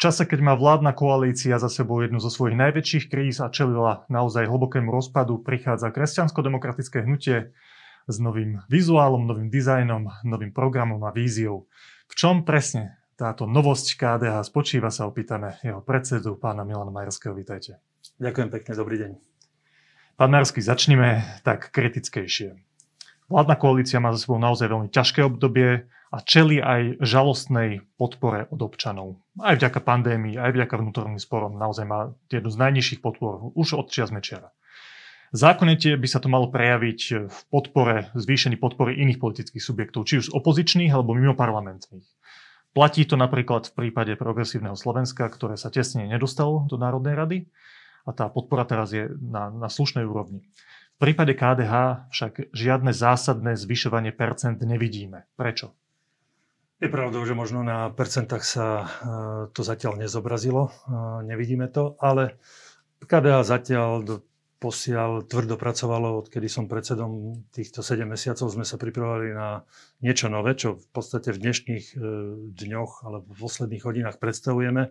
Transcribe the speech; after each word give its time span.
čase, 0.00 0.24
keď 0.24 0.40
má 0.40 0.54
vládna 0.56 0.96
koalícia 0.96 1.60
za 1.60 1.68
sebou 1.68 2.00
jednu 2.00 2.16
zo 2.24 2.32
svojich 2.32 2.56
najväčších 2.56 3.04
kríz 3.12 3.36
a 3.44 3.52
čelila 3.52 4.08
naozaj 4.08 4.48
hlbokému 4.48 4.88
rozpadu, 4.88 5.36
prichádza 5.44 5.92
kresťansko-demokratické 5.92 7.04
hnutie 7.04 7.52
s 8.08 8.16
novým 8.16 8.64
vizuálom, 8.72 9.28
novým 9.28 9.52
dizajnom, 9.52 10.08
novým 10.24 10.56
programom 10.56 11.04
a 11.04 11.12
víziou. 11.12 11.68
V 12.08 12.14
čom 12.16 12.48
presne 12.48 12.96
táto 13.20 13.44
novosť 13.44 14.00
KDH 14.00 14.40
spočíva, 14.48 14.88
sa 14.88 15.04
opýtame 15.04 15.60
jeho 15.60 15.84
predsedu, 15.84 16.40
pána 16.40 16.64
Milana 16.64 16.88
Majerského. 16.88 17.36
Vítajte. 17.36 17.76
Ďakujem 18.16 18.48
pekne, 18.48 18.72
dobrý 18.72 18.96
deň. 19.04 19.10
Pán 20.16 20.32
Majerský, 20.32 20.64
začnime 20.64 21.20
tak 21.44 21.68
kritickejšie. 21.68 22.56
Vládna 23.28 23.54
koalícia 23.60 24.00
má 24.00 24.16
za 24.16 24.24
sebou 24.24 24.40
naozaj 24.40 24.72
veľmi 24.72 24.88
ťažké 24.88 25.20
obdobie 25.28 25.92
a 26.10 26.18
čeli 26.26 26.58
aj 26.58 26.98
žalostnej 26.98 27.86
podpore 27.94 28.50
od 28.50 28.58
občanov. 28.58 29.22
Aj 29.38 29.54
vďaka 29.54 29.78
pandémii, 29.78 30.34
aj 30.34 30.50
vďaka 30.58 30.74
vnútorným 30.74 31.22
sporom 31.22 31.54
naozaj 31.54 31.86
má 31.86 32.10
jednu 32.26 32.50
z 32.50 32.58
najnižších 32.58 33.00
podpor 33.00 33.54
už 33.54 33.78
od 33.78 33.86
čias 33.94 34.10
Mečiara. 34.10 34.50
Zákonite 35.30 35.94
by 35.94 36.08
sa 36.10 36.18
to 36.18 36.26
malo 36.26 36.50
prejaviť 36.50 37.30
v 37.30 37.38
podpore, 37.54 38.10
zvýšení 38.18 38.58
podpory 38.58 38.98
iných 38.98 39.22
politických 39.22 39.62
subjektov, 39.62 40.10
či 40.10 40.18
už 40.18 40.34
opozičných 40.34 40.90
alebo 40.90 41.14
mimo 41.14 41.38
parlamentných. 41.38 42.02
Platí 42.74 43.06
to 43.06 43.14
napríklad 43.14 43.70
v 43.70 43.74
prípade 43.78 44.18
progresívneho 44.18 44.74
Slovenska, 44.74 45.30
ktoré 45.30 45.54
sa 45.54 45.70
tesne 45.70 46.10
nedostalo 46.10 46.66
do 46.66 46.74
Národnej 46.74 47.14
rady 47.14 47.38
a 48.02 48.10
tá 48.10 48.26
podpora 48.26 48.66
teraz 48.66 48.90
je 48.90 49.06
na, 49.22 49.54
na 49.54 49.70
slušnej 49.70 50.02
úrovni. 50.02 50.42
V 50.98 51.08
prípade 51.08 51.38
KDH 51.38 52.06
však 52.10 52.50
žiadne 52.50 52.90
zásadné 52.90 53.54
zvyšovanie 53.54 54.10
percent 54.10 54.58
nevidíme. 54.58 55.30
Prečo? 55.38 55.78
Je 56.80 56.88
pravdou, 56.88 57.20
že 57.28 57.36
možno 57.36 57.60
na 57.60 57.92
percentách 57.92 58.40
sa 58.40 58.66
e, 58.72 58.86
to 59.52 59.60
zatiaľ 59.60 60.00
nezobrazilo, 60.00 60.62
e, 60.64 60.70
nevidíme 61.28 61.68
to, 61.68 62.00
ale 62.00 62.40
KDH 63.04 63.44
zatiaľ 63.44 63.90
do 64.00 64.14
posiaľ 64.60 65.24
tvrdo 65.28 65.60
pracovalo, 65.60 66.20
odkedy 66.24 66.48
som 66.48 66.72
predsedom 66.72 67.44
týchto 67.52 67.84
7 67.84 68.08
mesiacov, 68.08 68.48
sme 68.48 68.64
sa 68.64 68.80
pripravovali 68.80 69.28
na 69.32 69.64
niečo 70.04 70.32
nové, 70.32 70.56
čo 70.56 70.76
v 70.76 70.86
podstate 70.92 71.36
v 71.36 71.40
dnešných 71.44 71.86
e, 71.92 71.94
dňoch 72.48 73.04
alebo 73.04 73.28
v 73.28 73.40
posledných 73.44 73.84
hodinách 73.84 74.16
predstavujeme. 74.16 74.88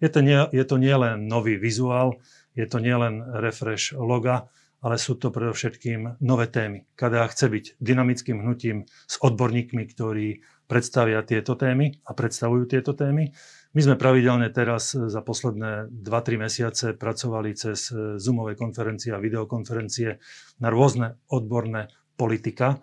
Je 0.00 0.08
to, 0.08 0.24
nie, 0.24 0.40
je 0.56 0.64
to 0.64 0.80
nielen 0.80 1.28
nový 1.28 1.60
vizuál, 1.60 2.16
je 2.56 2.64
to 2.64 2.80
nielen 2.80 3.20
refresh 3.40 3.92
loga, 3.92 4.48
ale 4.80 4.96
sú 4.96 5.16
to 5.16 5.32
predovšetkým 5.32 6.20
nové 6.20 6.48
témy. 6.48 6.84
KDA 6.96 7.28
chce 7.32 7.48
byť 7.48 7.64
dynamickým 7.80 8.40
hnutím 8.40 8.88
s 8.88 9.16
odborníkmi, 9.20 9.84
ktorí 9.96 10.44
predstavia 10.66 11.22
tieto 11.22 11.54
témy 11.54 11.94
a 12.06 12.12
predstavujú 12.12 12.66
tieto 12.66 12.92
témy. 12.92 13.30
My 13.72 13.80
sme 13.80 13.96
pravidelne 13.98 14.50
teraz 14.50 14.94
za 14.94 15.20
posledné 15.22 15.90
2-3 15.90 16.42
mesiace 16.42 16.86
pracovali 16.94 17.50
cez 17.54 17.90
Zoomové 18.18 18.58
konferencie 18.58 19.14
a 19.14 19.22
videokonferencie 19.22 20.18
na 20.58 20.68
rôzne 20.68 21.22
odborné 21.30 21.92
politika, 22.16 22.82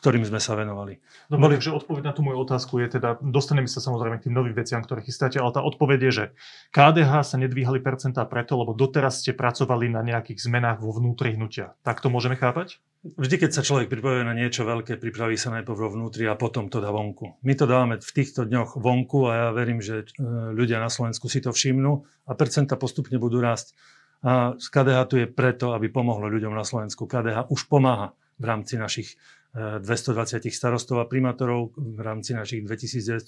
ktorým 0.00 0.24
sme 0.24 0.40
sa 0.40 0.56
venovali. 0.56 0.96
Dobre, 1.28 1.60
takže 1.60 1.76
odpoveď 1.76 2.02
na 2.08 2.14
tú 2.16 2.24
moju 2.24 2.40
otázku 2.40 2.80
je 2.80 2.96
teda, 2.96 3.20
dostaneme 3.20 3.68
sa 3.68 3.84
samozrejme 3.84 4.16
k 4.16 4.32
tým 4.32 4.34
novým 4.40 4.56
veciam, 4.56 4.80
ktoré 4.80 5.04
chystáte, 5.04 5.36
ale 5.36 5.52
tá 5.52 5.60
odpoveď 5.60 5.98
je, 6.08 6.12
že 6.12 6.24
KDH 6.72 7.20
sa 7.20 7.36
nedvíhali 7.36 7.84
percentá 7.84 8.24
preto, 8.24 8.56
lebo 8.56 8.72
doteraz 8.72 9.20
ste 9.20 9.36
pracovali 9.36 9.92
na 9.92 10.00
nejakých 10.00 10.40
zmenách 10.40 10.80
vo 10.80 10.96
vnútri 10.96 11.36
hnutia. 11.36 11.76
Tak 11.84 12.00
to 12.00 12.08
môžeme 12.08 12.32
chápať? 12.32 12.80
Vždy, 13.00 13.40
keď 13.40 13.50
sa 13.56 13.64
človek 13.64 13.88
pripravuje 13.88 14.28
na 14.28 14.36
niečo 14.36 14.68
veľké, 14.68 15.00
pripraví 15.00 15.32
sa 15.40 15.48
najprv 15.56 15.96
vnútri 15.96 16.28
a 16.28 16.36
potom 16.36 16.68
to 16.68 16.84
dá 16.84 16.92
vonku. 16.92 17.40
My 17.40 17.56
to 17.56 17.64
dávame 17.64 17.96
v 17.96 18.12
týchto 18.12 18.44
dňoch 18.44 18.76
vonku 18.76 19.24
a 19.24 19.32
ja 19.32 19.46
verím, 19.56 19.80
že 19.80 20.04
e, 20.04 20.06
ľudia 20.52 20.76
na 20.76 20.92
Slovensku 20.92 21.24
si 21.32 21.40
to 21.40 21.48
všimnú 21.48 22.04
a 22.28 22.36
percenta 22.36 22.76
postupne 22.76 23.16
budú 23.16 23.40
rásť. 23.40 23.72
A 24.20 24.52
KDH 24.52 24.98
tu 25.08 25.16
je 25.16 25.24
preto, 25.24 25.72
aby 25.72 25.88
pomohlo 25.88 26.28
ľuďom 26.28 26.52
na 26.52 26.60
Slovensku. 26.60 27.08
KDH 27.08 27.48
už 27.48 27.72
pomáha 27.72 28.12
v 28.36 28.44
rámci 28.44 28.76
našich 28.76 29.16
220 29.50 30.46
starostov 30.54 31.02
a 31.02 31.10
primátorov 31.10 31.74
v 31.74 31.98
rámci 31.98 32.38
našich 32.38 32.62
2994 32.62 33.26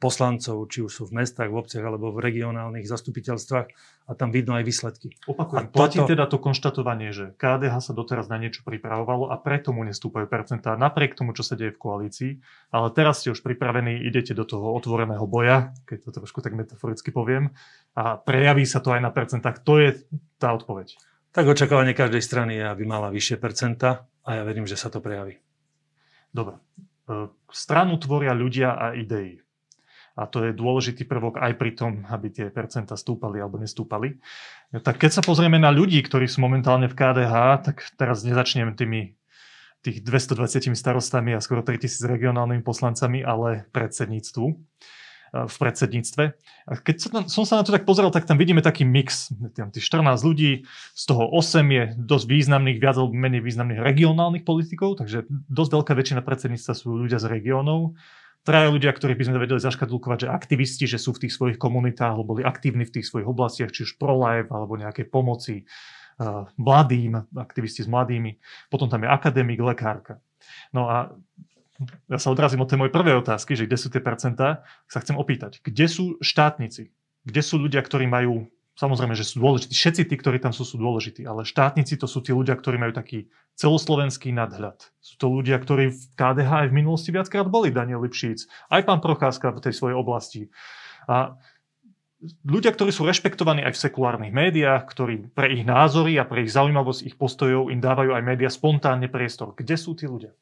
poslancov, 0.00 0.64
či 0.72 0.80
už 0.80 0.90
sú 0.90 1.02
v 1.12 1.20
mestách, 1.20 1.52
v 1.52 1.60
obciach 1.60 1.84
alebo 1.84 2.08
v 2.08 2.24
regionálnych 2.24 2.88
zastupiteľstvách 2.88 3.68
a 4.08 4.12
tam 4.16 4.32
vidno 4.32 4.56
aj 4.56 4.64
výsledky. 4.64 5.12
Opakujem, 5.28 5.68
a 5.68 5.70
platí 5.70 6.00
toto... 6.00 6.08
teda 6.08 6.24
to 6.24 6.40
konštatovanie, 6.40 7.12
že 7.12 7.36
KDH 7.36 7.84
sa 7.84 7.92
doteraz 7.92 8.32
na 8.32 8.40
niečo 8.40 8.64
pripravovalo 8.64 9.28
a 9.28 9.36
preto 9.36 9.76
mu 9.76 9.84
nestúpajú 9.84 10.24
percentá 10.24 10.72
napriek 10.80 11.12
tomu, 11.12 11.36
čo 11.36 11.44
sa 11.44 11.52
deje 11.52 11.76
v 11.76 11.82
koalícii, 11.84 12.30
ale 12.72 12.88
teraz 12.96 13.20
ste 13.20 13.36
už 13.36 13.44
pripravení, 13.44 14.00
idete 14.00 14.32
do 14.32 14.48
toho 14.48 14.72
otvoreného 14.72 15.28
boja, 15.28 15.76
keď 15.84 16.08
to 16.08 16.10
trošku 16.16 16.40
tak 16.40 16.56
metaforicky 16.56 17.12
poviem, 17.12 17.52
a 17.92 18.16
prejaví 18.16 18.64
sa 18.64 18.80
to 18.80 18.96
aj 18.96 19.04
na 19.04 19.12
percentách. 19.12 19.60
To 19.68 19.76
je 19.76 20.00
tá 20.40 20.56
odpoveď. 20.56 20.96
Tak 21.30 21.44
očakávanie 21.46 21.92
každej 21.92 22.24
strany 22.24 22.58
je, 22.58 22.64
aby 22.64 22.82
mala 22.88 23.12
vyššie 23.12 23.36
percenta 23.38 24.08
a 24.24 24.40
ja 24.40 24.42
verím, 24.42 24.64
že 24.64 24.80
sa 24.80 24.88
to 24.88 24.98
prejaví. 24.98 25.38
Dobre. 26.32 26.58
E, 27.06 27.30
stranu 27.52 28.00
tvoria 28.02 28.34
ľudia 28.34 28.74
a 28.74 28.96
idei. 28.98 29.38
A 30.20 30.28
to 30.28 30.44
je 30.44 30.52
dôležitý 30.52 31.08
prvok 31.08 31.40
aj 31.40 31.56
pri 31.56 31.72
tom, 31.72 32.04
aby 32.12 32.28
tie 32.28 32.46
percenta 32.52 32.92
stúpali 32.92 33.40
alebo 33.40 33.56
nestúpali. 33.56 34.20
Tak 34.76 35.00
keď 35.00 35.10
sa 35.16 35.22
pozrieme 35.24 35.56
na 35.56 35.72
ľudí, 35.72 35.96
ktorí 36.04 36.28
sú 36.28 36.44
momentálne 36.44 36.92
v 36.92 36.96
KDH, 36.96 37.34
tak 37.64 37.76
teraz 37.96 38.20
nezačnem 38.20 38.76
tými 38.76 39.16
tých 39.80 40.04
220 40.04 40.76
starostami 40.76 41.32
a 41.32 41.40
skoro 41.40 41.64
3000 41.64 42.04
regionálnymi 42.04 42.60
poslancami, 42.60 43.24
ale 43.24 43.64
predsedníctvu 43.72 44.46
v 45.30 45.56
predsedníctve. 45.62 46.24
A 46.66 46.72
keď 46.82 46.96
sa 46.98 47.08
tam, 47.08 47.22
som 47.30 47.46
sa 47.46 47.62
na 47.62 47.64
to 47.64 47.70
tak 47.70 47.86
pozeral, 47.86 48.10
tak 48.10 48.26
tam 48.26 48.34
vidíme 48.34 48.60
taký 48.66 48.82
mix. 48.82 49.30
Tam 49.54 49.70
tých 49.70 49.86
14 49.86 50.26
ľudí, 50.26 50.66
z 50.92 51.04
toho 51.06 51.22
8 51.32 51.62
je 51.70 51.82
dosť 51.96 52.26
významných, 52.26 52.82
viac 52.82 52.98
alebo 52.98 53.14
menej 53.14 53.40
významných 53.40 53.80
regionálnych 53.80 54.42
politikov, 54.42 54.98
takže 54.98 55.30
dosť 55.30 55.70
veľká 55.70 55.92
väčšina 55.94 56.20
predsedníctva 56.26 56.72
sú 56.74 56.98
ľudia 56.98 57.22
z 57.22 57.30
regiónov. 57.30 57.94
Traja 58.40 58.72
ľudia, 58.72 58.96
ktorých 58.96 59.20
by 59.20 59.26
sme 59.28 59.42
vedeli 59.42 59.60
zaškatulkovať, 59.60 60.24
že 60.24 60.32
aktivisti, 60.32 60.84
že 60.88 60.96
sú 60.96 61.12
v 61.12 61.28
tých 61.28 61.36
svojich 61.36 61.58
komunitách, 61.60 62.16
alebo 62.16 62.36
boli 62.36 62.42
aktívni 62.42 62.88
v 62.88 62.94
tých 62.96 63.06
svojich 63.08 63.28
oblastiach, 63.28 63.68
či 63.68 63.84
už 63.84 64.00
pro-life, 64.00 64.48
alebo 64.48 64.80
nejaké 64.80 65.04
pomoci 65.04 65.68
uh, 66.16 66.48
mladým, 66.56 67.20
aktivisti 67.36 67.84
s 67.84 67.88
mladými. 67.92 68.40
Potom 68.72 68.88
tam 68.88 69.04
je 69.04 69.12
akademik, 69.12 69.60
lekárka. 69.60 70.24
No 70.72 70.88
a 70.88 71.12
ja 72.08 72.18
sa 72.20 72.32
odrazím 72.32 72.64
od 72.64 72.68
tej 72.68 72.80
mojej 72.80 72.92
prvej 72.92 73.20
otázky, 73.20 73.56
že 73.56 73.64
kde 73.64 73.76
sú 73.80 73.88
tie 73.88 74.04
percentá, 74.04 74.64
sa 74.88 75.00
chcem 75.00 75.16
opýtať, 75.16 75.64
kde 75.64 75.86
sú 75.88 76.04
štátnici? 76.20 76.92
Kde 77.24 77.40
sú 77.44 77.60
ľudia, 77.60 77.80
ktorí 77.84 78.08
majú, 78.08 78.48
samozrejme, 78.80 79.12
že 79.12 79.28
sú 79.28 79.44
dôležití, 79.44 79.76
všetci 79.76 80.02
tí, 80.08 80.14
ktorí 80.16 80.40
tam 80.40 80.56
sú, 80.56 80.64
sú 80.64 80.80
dôležití, 80.80 81.28
ale 81.28 81.44
štátnici 81.44 82.00
to 82.00 82.08
sú 82.08 82.24
tí 82.24 82.32
ľudia, 82.32 82.56
ktorí 82.56 82.80
majú 82.80 82.96
taký 82.96 83.28
celoslovenský 83.60 84.32
nadhľad. 84.32 84.80
Sú 85.04 85.20
to 85.20 85.28
ľudia, 85.28 85.60
ktorí 85.60 85.92
v 85.92 86.02
KDH 86.16 86.50
aj 86.64 86.68
v 86.72 86.76
minulosti 86.80 87.12
viackrát 87.12 87.44
boli, 87.44 87.68
Daniel 87.68 88.00
Lipšíc, 88.00 88.48
aj 88.72 88.88
pán 88.88 89.04
Procházka 89.04 89.52
v 89.52 89.60
tej 89.60 89.76
svojej 89.76 89.96
oblasti. 90.00 90.48
A 91.04 91.36
ľudia, 92.48 92.72
ktorí 92.72 92.88
sú 92.88 93.04
rešpektovaní 93.04 93.60
aj 93.60 93.76
v 93.76 93.82
sekulárnych 93.84 94.32
médiách, 94.32 94.88
ktorí 94.88 95.28
pre 95.36 95.52
ich 95.52 95.68
názory 95.68 96.16
a 96.16 96.24
pre 96.24 96.48
ich 96.48 96.52
zaujímavosť 96.56 97.04
ich 97.04 97.16
postojov 97.20 97.68
im 97.68 97.84
dávajú 97.84 98.16
aj 98.16 98.22
médiá 98.24 98.48
spontánne 98.48 99.12
priestor. 99.12 99.52
Kde 99.52 99.76
sú 99.76 99.92
tí 99.92 100.08
ľudia? 100.08 100.32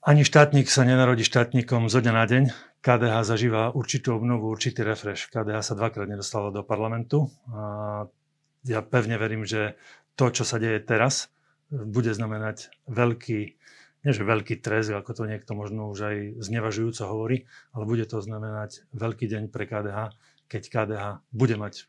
Ani 0.00 0.24
štátnik 0.24 0.64
sa 0.72 0.80
nenarodí 0.88 1.28
štátnikom 1.28 1.92
zo 1.92 2.00
dňa 2.00 2.12
na 2.16 2.24
deň. 2.24 2.44
KDH 2.80 3.20
zažíva 3.20 3.68
určitú 3.76 4.16
obnovu, 4.16 4.48
určitý 4.48 4.80
refresh. 4.80 5.28
KDH 5.28 5.60
sa 5.60 5.76
dvakrát 5.76 6.08
nedostalo 6.08 6.48
do 6.48 6.64
parlamentu. 6.64 7.28
A 7.52 8.08
ja 8.64 8.80
pevne 8.80 9.20
verím, 9.20 9.44
že 9.44 9.76
to, 10.16 10.32
čo 10.32 10.48
sa 10.48 10.56
deje 10.56 10.80
teraz, 10.80 11.28
bude 11.68 12.16
znamenať 12.16 12.72
veľký, 12.88 13.40
nie 14.00 14.12
že 14.16 14.24
veľký 14.24 14.64
trest, 14.64 14.88
ako 14.88 15.12
to 15.12 15.28
niekto 15.28 15.52
možno 15.52 15.92
už 15.92 16.00
aj 16.00 16.16
znevažujúco 16.48 17.04
hovorí, 17.04 17.44
ale 17.76 17.84
bude 17.84 18.08
to 18.08 18.24
znamenať 18.24 18.88
veľký 18.96 19.28
deň 19.28 19.52
pre 19.52 19.68
KDH, 19.68 20.16
keď 20.48 20.62
KDH 20.64 21.04
bude 21.28 21.60
mať 21.60 21.84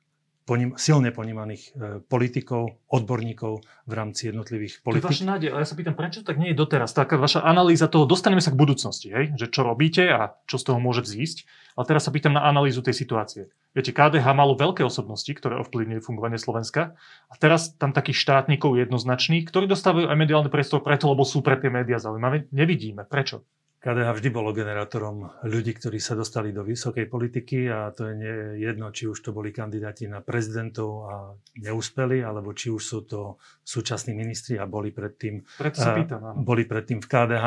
poním, 0.51 0.75
silne 0.75 1.15
ponímaných 1.15 1.63
e, 1.63 1.71
politikov, 2.03 2.83
odborníkov 2.91 3.63
v 3.87 3.93
rámci 3.95 4.27
jednotlivých 4.27 4.83
politik. 4.83 5.07
To 5.07 5.07
je 5.07 5.15
vaša 5.15 5.31
nádej, 5.31 5.47
ale 5.55 5.63
ja 5.63 5.69
sa 5.71 5.79
pýtam, 5.79 5.95
prečo 5.95 6.27
tak 6.27 6.35
nie 6.35 6.51
je 6.51 6.59
doteraz? 6.59 6.91
Taká 6.91 7.15
vaša 7.15 7.39
analýza 7.47 7.87
toho, 7.87 8.03
dostaneme 8.03 8.43
sa 8.43 8.51
k 8.51 8.59
budúcnosti, 8.59 9.07
hej? 9.15 9.31
že 9.39 9.47
čo 9.47 9.63
robíte 9.63 10.11
a 10.11 10.35
čo 10.51 10.59
z 10.59 10.67
toho 10.67 10.83
môže 10.83 11.07
vzísť. 11.07 11.47
Ale 11.79 11.87
teraz 11.87 12.03
sa 12.03 12.11
pýtam 12.11 12.35
na 12.35 12.43
analýzu 12.43 12.83
tej 12.83 12.91
situácie. 12.91 13.47
Viete, 13.71 13.95
KDH 13.95 14.27
malo 14.35 14.59
veľké 14.59 14.83
osobnosti, 14.83 15.31
ktoré 15.31 15.55
ovplyvňujú 15.63 16.03
fungovanie 16.03 16.35
Slovenska 16.35 16.99
a 17.31 17.33
teraz 17.39 17.71
tam 17.79 17.95
takých 17.95 18.19
štátnikov 18.19 18.75
jednoznačných, 18.75 19.47
ktorí 19.47 19.71
dostávajú 19.71 20.11
aj 20.11 20.19
mediálny 20.19 20.51
priestor 20.51 20.83
preto, 20.83 21.07
lebo 21.07 21.23
sú 21.23 21.39
pre 21.39 21.55
tie 21.55 21.71
médiá 21.71 21.95
zaujímavé, 21.95 22.51
nevidíme. 22.51 23.07
Prečo? 23.07 23.47
KDH 23.81 24.13
vždy 24.13 24.29
bolo 24.29 24.53
generátorom 24.53 25.41
ľudí, 25.41 25.73
ktorí 25.73 25.97
sa 25.97 26.13
dostali 26.13 26.53
do 26.53 26.61
vysokej 26.61 27.09
politiky 27.09 27.65
a 27.65 27.89
to 27.89 28.13
je 28.13 28.61
jedno, 28.61 28.93
či 28.93 29.09
už 29.09 29.17
to 29.17 29.33
boli 29.33 29.49
kandidáti 29.49 30.05
na 30.05 30.21
prezidentov 30.21 30.89
a 31.09 31.15
neúspeli, 31.57 32.21
alebo 32.21 32.53
či 32.53 32.69
už 32.69 32.77
sú 32.77 32.99
to 33.09 33.41
súčasní 33.65 34.13
ministri 34.13 34.61
a 34.61 34.69
boli 34.69 34.93
predtým, 34.93 35.41
Preto 35.57 35.81
sa 35.81 35.97
pýtam, 35.97 36.45
boli 36.45 36.69
predtým 36.69 37.01
v 37.01 37.09
KDH. 37.09 37.45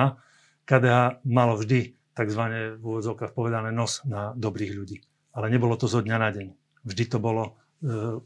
KDH 0.67 1.23
malo 1.23 1.55
vždy 1.55 1.95
takzvané 2.19 2.75
v 2.75 2.83
úvodzovkách 2.83 3.31
povedané 3.31 3.71
nos 3.71 4.03
na 4.03 4.35
dobrých 4.35 4.75
ľudí. 4.75 5.07
Ale 5.39 5.55
nebolo 5.55 5.79
to 5.79 5.87
zo 5.87 6.03
dňa 6.03 6.19
na 6.19 6.35
deň. 6.35 6.47
Vždy 6.83 7.05
to 7.15 7.23
bolo 7.23 7.55
uh, 7.55 8.19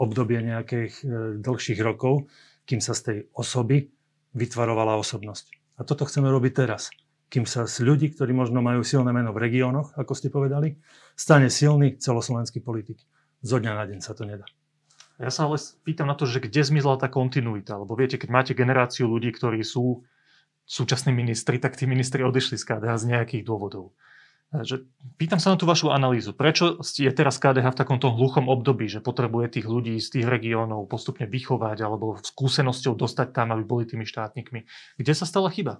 obdobie 0.00 0.40
nejakých 0.40 0.94
uh, 1.04 1.36
dlhších 1.36 1.80
rokov, 1.84 2.24
kým 2.64 2.80
sa 2.80 2.96
z 2.96 3.00
tej 3.04 3.18
osoby 3.36 3.84
vytvarovala 4.32 4.96
osobnosť. 4.96 5.76
A 5.76 5.84
toto 5.84 6.08
chceme 6.08 6.32
robiť 6.32 6.52
teraz. 6.56 6.88
Kým 7.30 7.46
sa 7.46 7.62
z 7.64 7.86
ľudí, 7.86 8.10
ktorí 8.10 8.34
možno 8.34 8.58
majú 8.58 8.82
silné 8.82 9.14
meno 9.14 9.30
v 9.30 9.46
regiónoch, 9.46 9.94
ako 9.94 10.12
ste 10.18 10.34
povedali, 10.34 10.74
stane 11.14 11.46
silný 11.46 11.94
celoslovenský 11.94 12.58
politik. 12.58 13.06
Zo 13.40 13.62
dňa 13.62 13.72
na 13.72 13.84
deň 13.86 13.98
sa 14.02 14.18
to 14.18 14.26
nedá. 14.26 14.44
Ja 15.20 15.30
sa 15.30 15.46
ale 15.46 15.60
pýtam 15.86 16.10
na 16.10 16.18
to, 16.18 16.24
že 16.26 16.42
kde 16.42 16.64
zmizla 16.64 16.98
tá 16.98 17.06
kontinuita. 17.06 17.78
Lebo 17.78 17.92
viete, 17.94 18.18
keď 18.18 18.28
máte 18.32 18.52
generáciu 18.56 19.06
ľudí, 19.06 19.30
ktorí 19.30 19.62
sú 19.62 20.02
súčasní 20.64 21.12
ministri, 21.12 21.60
tak 21.60 21.78
tí 21.78 21.84
ministri 21.84 22.24
odišli 22.26 22.56
z 22.56 22.64
KDH 22.64 22.92
z 22.98 23.08
nejakých 23.14 23.42
dôvodov. 23.46 23.92
Že, 24.50 24.82
pýtam 25.14 25.38
sa 25.38 25.54
na 25.54 25.60
tú 25.60 25.68
vašu 25.68 25.94
analýzu. 25.94 26.34
Prečo 26.34 26.82
je 26.82 27.12
teraz 27.14 27.38
KDH 27.38 27.70
v 27.70 27.80
takomto 27.86 28.10
hluchom 28.10 28.50
období, 28.50 28.90
že 28.90 28.98
potrebuje 28.98 29.60
tých 29.60 29.66
ľudí 29.70 29.94
z 30.02 30.18
tých 30.18 30.26
regiónov 30.26 30.90
postupne 30.90 31.30
vychovať 31.30 31.78
alebo 31.86 32.18
skúsenosťou 32.18 32.98
dostať 32.98 33.30
tam, 33.30 33.54
aby 33.54 33.62
boli 33.62 33.86
tými 33.86 34.02
štátnikmi? 34.02 34.66
Kde 34.98 35.12
sa 35.14 35.22
stala 35.22 35.54
chyba? 35.54 35.78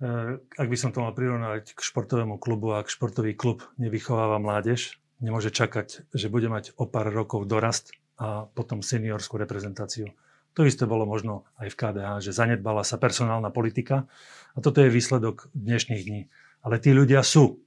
Ak 0.00 0.68
by 0.72 0.76
som 0.80 0.96
to 0.96 1.04
mal 1.04 1.12
prirovnať 1.12 1.76
k 1.76 1.80
športovému 1.80 2.40
klubu, 2.40 2.72
ak 2.72 2.88
športový 2.88 3.36
klub 3.36 3.68
nevychováva 3.76 4.40
mládež, 4.40 4.96
nemôže 5.20 5.52
čakať, 5.52 6.08
že 6.16 6.32
bude 6.32 6.48
mať 6.48 6.72
o 6.80 6.88
pár 6.88 7.12
rokov 7.12 7.44
dorast 7.44 7.92
a 8.16 8.48
potom 8.48 8.80
seniorskú 8.80 9.36
reprezentáciu. 9.36 10.08
To 10.56 10.64
isté 10.64 10.88
bolo 10.88 11.04
možno 11.04 11.44
aj 11.60 11.68
v 11.70 11.78
KDH, 11.78 12.08
že 12.24 12.32
zanedbala 12.32 12.80
sa 12.80 12.96
personálna 12.96 13.52
politika 13.52 14.08
a 14.56 14.58
toto 14.64 14.80
je 14.80 14.88
výsledok 14.88 15.52
dnešných 15.52 16.02
dní. 16.02 16.22
Ale 16.64 16.80
tí 16.80 16.96
ľudia 16.96 17.20
sú. 17.20 17.60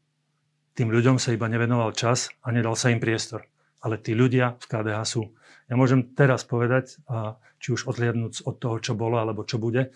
Tým 0.73 0.89
ľuďom 0.89 1.21
sa 1.21 1.37
iba 1.37 1.45
nevenoval 1.45 1.93
čas 1.93 2.33
a 2.41 2.49
nedal 2.49 2.73
sa 2.73 2.89
im 2.89 2.97
priestor. 2.97 3.45
Ale 3.85 4.01
tí 4.01 4.17
ľudia 4.17 4.57
v 4.57 4.65
KDH 4.65 4.99
sú. 5.05 5.37
Ja 5.69 5.77
môžem 5.77 6.17
teraz 6.17 6.43
povedať, 6.49 6.97
a 7.05 7.37
či 7.61 7.77
už 7.77 7.87
odliadnúť 7.87 8.43
od 8.49 8.57
toho, 8.57 8.81
čo 8.81 8.97
bolo 8.97 9.21
alebo 9.21 9.45
čo 9.45 9.61
bude, 9.61 9.93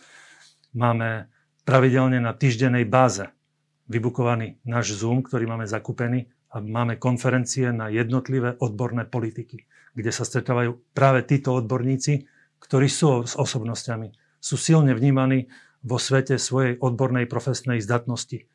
máme 0.78 1.28
pravidelne 1.68 2.24
na 2.24 2.32
týždenej 2.32 2.88
báze 2.88 3.28
vybukovaný 3.92 4.64
náš 4.64 4.96
Zoom, 5.04 5.20
ktorý 5.20 5.52
máme 5.52 5.68
zakúpený 5.68 6.32
a 6.56 6.64
máme 6.64 6.96
konferencie 6.96 7.76
na 7.76 7.92
jednotlivé 7.92 8.56
odborné 8.64 9.04
politiky, 9.04 9.68
kde 9.92 10.12
sa 10.16 10.24
stretávajú 10.24 10.80
práve 10.96 11.28
títo 11.28 11.60
odborníci, 11.60 12.24
ktorí 12.64 12.88
sú 12.88 13.28
s 13.28 13.36
osobnosťami, 13.36 14.16
sú 14.40 14.56
silne 14.56 14.96
vnímaní 14.96 15.52
vo 15.84 16.00
svete 16.00 16.40
svojej 16.40 16.80
odbornej 16.80 17.28
profesnej 17.28 17.84
zdatnosti. 17.84 18.48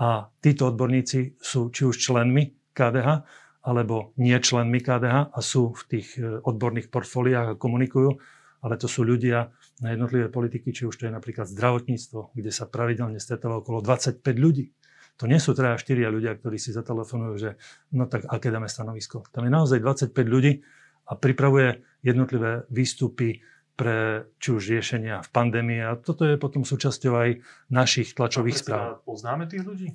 A 0.00 0.32
títo 0.40 0.72
odborníci 0.72 1.36
sú 1.36 1.68
či 1.68 1.84
už 1.84 2.00
členmi 2.00 2.56
KDH, 2.72 3.28
alebo 3.64 4.16
nie 4.16 4.36
členmi 4.40 4.80
KDH 4.80 5.36
a 5.36 5.38
sú 5.40 5.72
v 5.72 5.82
tých 5.88 6.08
e, 6.20 6.40
odborných 6.44 6.92
portfóliách 6.92 7.46
a 7.54 7.58
komunikujú, 7.60 8.20
ale 8.60 8.74
to 8.76 8.88
sú 8.88 9.04
ľudia 9.04 9.52
na 9.82 9.90
jednotlivé 9.90 10.30
politiky, 10.30 10.70
či 10.70 10.86
už 10.86 10.94
to 10.94 11.06
je 11.08 11.12
napríklad 11.14 11.50
zdravotníctvo, 11.50 12.36
kde 12.36 12.50
sa 12.54 12.70
pravidelne 12.70 13.18
stretáva 13.18 13.58
okolo 13.58 13.82
25 13.82 14.22
ľudí. 14.38 14.70
To 15.18 15.30
nie 15.30 15.38
sú 15.38 15.54
teda 15.54 15.78
štyria 15.78 16.10
ľudia, 16.10 16.34
ktorí 16.34 16.58
si 16.58 16.74
zatelefonujú, 16.74 17.34
že 17.38 17.50
no 17.94 18.06
tak 18.06 18.26
aké 18.26 18.50
dáme 18.50 18.66
stanovisko. 18.66 19.26
Tam 19.30 19.46
je 19.46 19.50
naozaj 19.50 19.78
25 19.82 20.14
ľudí, 20.26 20.62
a 21.04 21.12
pripravuje 21.14 21.84
jednotlivé 22.00 22.64
výstupy 22.72 23.44
pre 23.74 24.30
či 24.38 24.54
už 24.54 24.70
riešenia 24.70 25.20
v 25.20 25.28
pandémii 25.34 25.82
a 25.82 25.98
toto 25.98 26.22
je 26.22 26.38
potom 26.38 26.62
súčasťou 26.62 27.12
aj 27.18 27.30
našich 27.68 28.14
tlačových 28.14 28.62
správ. 28.62 29.02
Poznáme 29.02 29.50
tých 29.50 29.66
ľudí? 29.66 29.88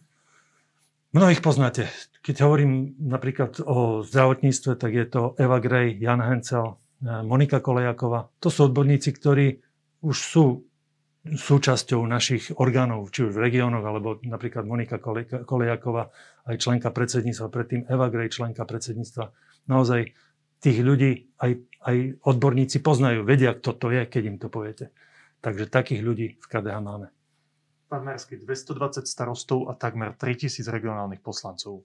Mnohých 1.16 1.42
poznáte. 1.42 1.90
Keď 2.22 2.46
hovorím 2.46 2.94
napríklad 3.02 3.64
o 3.66 4.06
zdravotníctve, 4.06 4.78
tak 4.78 4.92
je 4.94 5.06
to 5.10 5.22
Eva 5.42 5.58
Grej, 5.58 5.98
Jan 5.98 6.22
Hencel, 6.22 6.78
Monika 7.02 7.64
Kolejaková. 7.64 8.30
To 8.44 8.52
sú 8.52 8.70
odborníci, 8.70 9.10
ktorí 9.16 9.64
už 10.02 10.18
sú 10.18 10.46
súčasťou 11.28 12.00
našich 12.08 12.56
orgánov, 12.56 13.12
či 13.12 13.28
už 13.28 13.36
v 13.36 13.44
regiónoch, 13.52 13.84
alebo 13.84 14.18
napríklad 14.24 14.64
Monika 14.64 14.98
Kolejaková, 15.44 16.10
aj 16.48 16.56
členka 16.58 16.90
predsedníctva, 16.90 17.52
predtým 17.52 17.82
Eva 17.92 18.08
Grej, 18.08 18.40
členka 18.40 18.64
predsedníctva. 18.64 19.30
Naozaj 19.68 20.16
tých 20.64 20.80
ľudí 20.80 21.28
aj, 21.40 21.52
aj 21.84 21.98
odborníci 22.24 22.80
poznajú, 22.80 23.28
vedia, 23.28 23.52
kto 23.52 23.76
to 23.76 23.88
je, 23.92 24.02
keď 24.08 24.24
im 24.26 24.38
to 24.40 24.48
poviete. 24.48 24.86
Takže 25.44 25.72
takých 25.72 26.02
ľudí 26.04 26.28
v 26.40 26.46
KDH 26.48 26.78
máme. 26.84 27.08
Pán 27.90 28.06
Mersky, 28.06 28.40
220 28.40 29.04
starostov 29.04 29.68
a 29.68 29.74
takmer 29.76 30.16
3000 30.16 30.62
regionálnych 30.72 31.26
poslancov. 31.26 31.84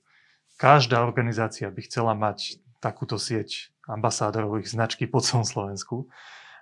Každá 0.61 1.03
organizácia 1.03 1.67
by 1.71 1.81
chcela 1.87 2.15
mať 2.15 2.63
takúto 2.79 3.19
sieť 3.19 3.73
ambasádorových 3.89 4.69
značky 4.69 5.09
po 5.09 5.19
celom 5.25 5.49
Slovensku. 5.49 6.07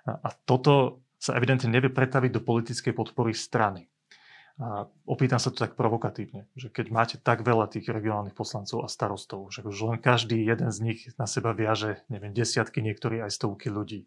A 0.07 0.31
toto 0.47 1.02
sa 1.23 1.39
evidentne 1.39 1.71
nevie 1.71 1.87
pretaviť 1.87 2.35
do 2.35 2.43
politickej 2.43 2.91
podpory 2.91 3.31
strany. 3.31 3.87
A 4.59 4.85
opýtam 5.07 5.39
sa 5.39 5.49
to 5.49 5.57
tak 5.57 5.79
provokatívne, 5.79 6.45
že 6.53 6.69
keď 6.69 6.85
máte 6.91 7.15
tak 7.17 7.41
veľa 7.41 7.71
tých 7.71 7.89
regionálnych 7.89 8.37
poslancov 8.37 8.85
a 8.85 8.91
starostov, 8.91 9.49
že 9.49 9.65
už 9.65 9.95
len 9.95 9.97
každý 9.97 10.43
jeden 10.43 10.69
z 10.69 10.77
nich 10.83 10.99
na 11.17 11.25
seba 11.25 11.55
viaže, 11.55 12.03
neviem, 12.11 12.35
desiatky, 12.35 12.83
niektorí 12.83 13.23
aj 13.23 13.33
stovky 13.33 13.71
ľudí. 13.71 14.05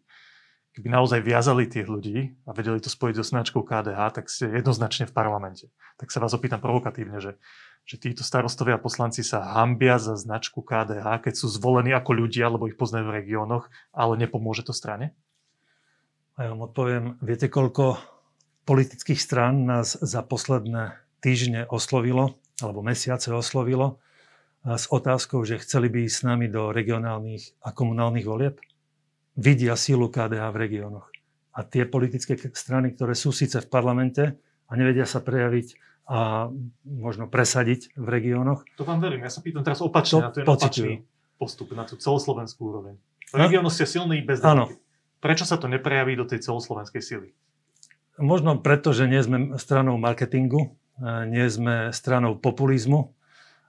Keby 0.71 0.93
naozaj 0.93 1.25
viazali 1.25 1.65
tých 1.65 1.89
ľudí 1.89 2.37
a 2.47 2.53
vedeli 2.53 2.77
to 2.77 2.87
spojiť 2.87 3.17
so 3.17 3.25
značkou 3.25 3.65
KDH, 3.65 3.99
tak 4.13 4.29
ste 4.29 4.47
jednoznačne 4.47 5.09
v 5.09 5.15
parlamente. 5.17 5.73
Tak 5.97 6.13
sa 6.13 6.21
vás 6.21 6.37
opýtam 6.37 6.61
provokatívne, 6.61 7.17
že, 7.17 7.41
že 7.83 7.97
títo 7.97 8.21
starostovia 8.21 8.77
a 8.77 8.85
poslanci 8.85 9.25
sa 9.25 9.41
hambia 9.41 9.97
za 9.97 10.15
značku 10.15 10.63
KDH, 10.63 11.27
keď 11.27 11.33
sú 11.33 11.49
zvolení 11.49 11.91
ako 11.91 12.23
ľudia, 12.23 12.47
alebo 12.47 12.69
ich 12.69 12.77
poznajú 12.77 13.09
v 13.09 13.19
regiónoch, 13.19 13.67
ale 13.89 14.21
nepomôže 14.21 14.63
to 14.63 14.71
strane? 14.71 15.17
A 16.37 16.45
ja 16.45 16.53
vám 16.53 16.69
odpoviem, 16.69 17.17
viete, 17.25 17.49
koľko 17.49 17.97
politických 18.69 19.17
strán 19.17 19.65
nás 19.65 19.97
za 19.97 20.21
posledné 20.21 20.93
týždne 21.17 21.65
oslovilo, 21.65 22.37
alebo 22.61 22.85
mesiace 22.85 23.33
oslovilo, 23.33 23.97
s 24.61 24.85
otázkou, 24.93 25.41
že 25.49 25.57
chceli 25.57 25.89
by 25.89 26.05
ísť 26.05 26.17
s 26.21 26.27
nami 26.29 26.45
do 26.45 26.69
regionálnych 26.69 27.57
a 27.65 27.73
komunálnych 27.73 28.29
volieb. 28.29 28.61
Vidia 29.33 29.73
sílu 29.73 30.13
KDH 30.13 30.53
v 30.53 30.57
regiónoch. 30.61 31.09
A 31.57 31.65
tie 31.65 31.89
politické 31.89 32.37
strany, 32.53 32.93
ktoré 32.93 33.17
sú 33.17 33.33
síce 33.33 33.57
v 33.57 33.69
parlamente 33.73 34.37
a 34.69 34.71
nevedia 34.77 35.09
sa 35.09 35.25
prejaviť 35.25 35.73
a 36.05 36.53
možno 36.85 37.25
presadiť 37.25 37.97
v 37.97 38.07
regiónoch. 38.13 38.61
To 38.77 38.85
vám 38.85 39.01
verím. 39.01 39.25
Ja 39.25 39.33
sa 39.33 39.41
pýtam 39.41 39.65
teraz 39.65 39.81
opačne, 39.81 40.21
to 40.21 40.25
na 40.29 40.31
ten 40.37 40.45
opačný 40.45 41.01
postup, 41.41 41.73
na 41.73 41.89
tú 41.89 41.97
celoslovenskú 41.97 42.61
úroveň. 42.61 43.01
V 43.33 43.41
regiónoch 43.41 43.73
ste 43.73 43.89
silní 43.89 44.21
bez 44.21 44.37
Prečo 45.27 45.43
sa 45.43 45.59
to 45.59 45.67
prejaví 45.67 46.15
do 46.15 46.23
tej 46.23 46.39
celoslovenskej 46.39 47.03
sily? 47.03 47.35
Možno 48.15 48.63
preto, 48.63 48.95
že 48.95 49.11
nie 49.11 49.19
sme 49.19 49.59
stranou 49.59 49.99
marketingu, 49.99 50.79
nie 51.27 51.43
sme 51.51 51.91
stranou 51.91 52.39
populizmu. 52.39 53.11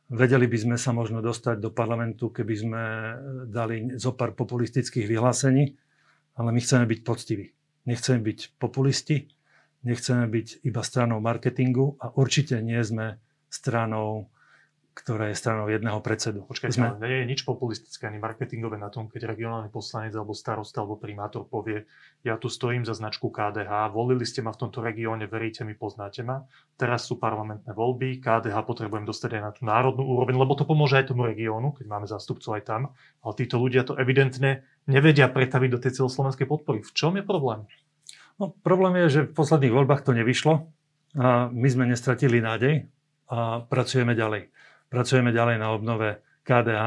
Vedeli 0.06 0.46
by 0.46 0.54
sme 0.54 0.76
sa 0.78 0.94
možno 0.94 1.18
dostať 1.18 1.58
do 1.58 1.74
parlamentu, 1.74 2.30
keby 2.30 2.54
sme 2.54 2.82
dali 3.50 3.98
zo 3.98 4.14
pár 4.14 4.38
populistických 4.38 5.10
vyhlásení, 5.10 5.74
ale 6.38 6.48
my 6.54 6.62
chceme 6.62 6.86
byť 6.86 7.00
poctiví. 7.02 7.50
Nechceme 7.90 8.22
byť 8.22 8.54
populisti, 8.62 9.26
nechceme 9.82 10.30
byť 10.30 10.62
iba 10.62 10.86
stranou 10.86 11.18
marketingu 11.18 11.98
a 11.98 12.14
určite 12.14 12.62
nie 12.62 12.78
sme 12.86 13.18
stranou 13.50 14.30
ktorá 14.98 15.30
je 15.30 15.38
stranou 15.38 15.70
jedného 15.70 16.02
predsedu. 16.02 16.42
Počkajte, 16.42 16.74
Sme... 16.74 16.98
nie 17.06 17.22
je 17.22 17.30
nič 17.30 17.46
populistické 17.46 18.10
ani 18.10 18.18
marketingové 18.18 18.74
na 18.82 18.90
tom, 18.90 19.06
keď 19.06 19.30
regionálny 19.30 19.70
poslanec 19.70 20.10
alebo 20.18 20.34
starosta 20.34 20.82
alebo 20.82 20.98
primátor 20.98 21.46
povie, 21.46 21.86
ja 22.26 22.34
tu 22.34 22.50
stojím 22.50 22.82
za 22.82 22.98
značku 22.98 23.30
KDH, 23.30 23.94
volili 23.94 24.26
ste 24.26 24.42
ma 24.42 24.50
v 24.50 24.66
tomto 24.66 24.82
regióne, 24.82 25.30
veríte 25.30 25.62
mi, 25.62 25.78
poznáte 25.78 26.26
ma. 26.26 26.42
Teraz 26.74 27.06
sú 27.06 27.14
parlamentné 27.22 27.70
voľby, 27.70 28.18
KDH 28.18 28.58
potrebujem 28.66 29.06
dostať 29.06 29.38
aj 29.38 29.42
na 29.46 29.50
tú 29.54 29.62
národnú 29.62 30.02
úroveň, 30.02 30.34
lebo 30.34 30.58
to 30.58 30.66
pomôže 30.66 30.98
aj 30.98 31.14
tomu 31.14 31.30
regiónu, 31.30 31.78
keď 31.78 31.86
máme 31.86 32.06
zástupcov 32.10 32.58
aj 32.58 32.62
tam. 32.66 32.82
Ale 33.22 33.32
títo 33.38 33.62
ľudia 33.62 33.86
to 33.86 33.94
evidentne 33.94 34.66
nevedia 34.90 35.30
pretaviť 35.30 35.70
do 35.70 35.78
tej 35.78 36.02
celoslovenskej 36.02 36.50
podpory. 36.50 36.82
V 36.82 36.90
čom 36.90 37.14
je 37.14 37.22
problém? 37.22 37.70
No, 38.42 38.50
problém 38.66 38.98
je, 39.06 39.06
že 39.06 39.20
v 39.30 39.34
posledných 39.34 39.74
voľbách 39.74 40.02
to 40.02 40.10
nevyšlo 40.10 40.66
a 41.18 41.50
my 41.54 41.68
sme 41.70 41.86
nestratili 41.86 42.42
nádej 42.42 42.90
a 43.30 43.62
pracujeme 43.62 44.18
ďalej 44.18 44.50
pracujeme 44.88 45.32
ďalej 45.32 45.56
na 45.60 45.68
obnove 45.72 46.20
KDH. 46.44 46.84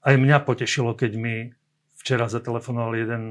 Aj 0.00 0.14
mňa 0.16 0.38
potešilo, 0.46 0.96
keď 0.96 1.12
mi 1.18 1.52
včera 2.00 2.30
zatelefonoval 2.30 2.96
jeden 2.96 3.22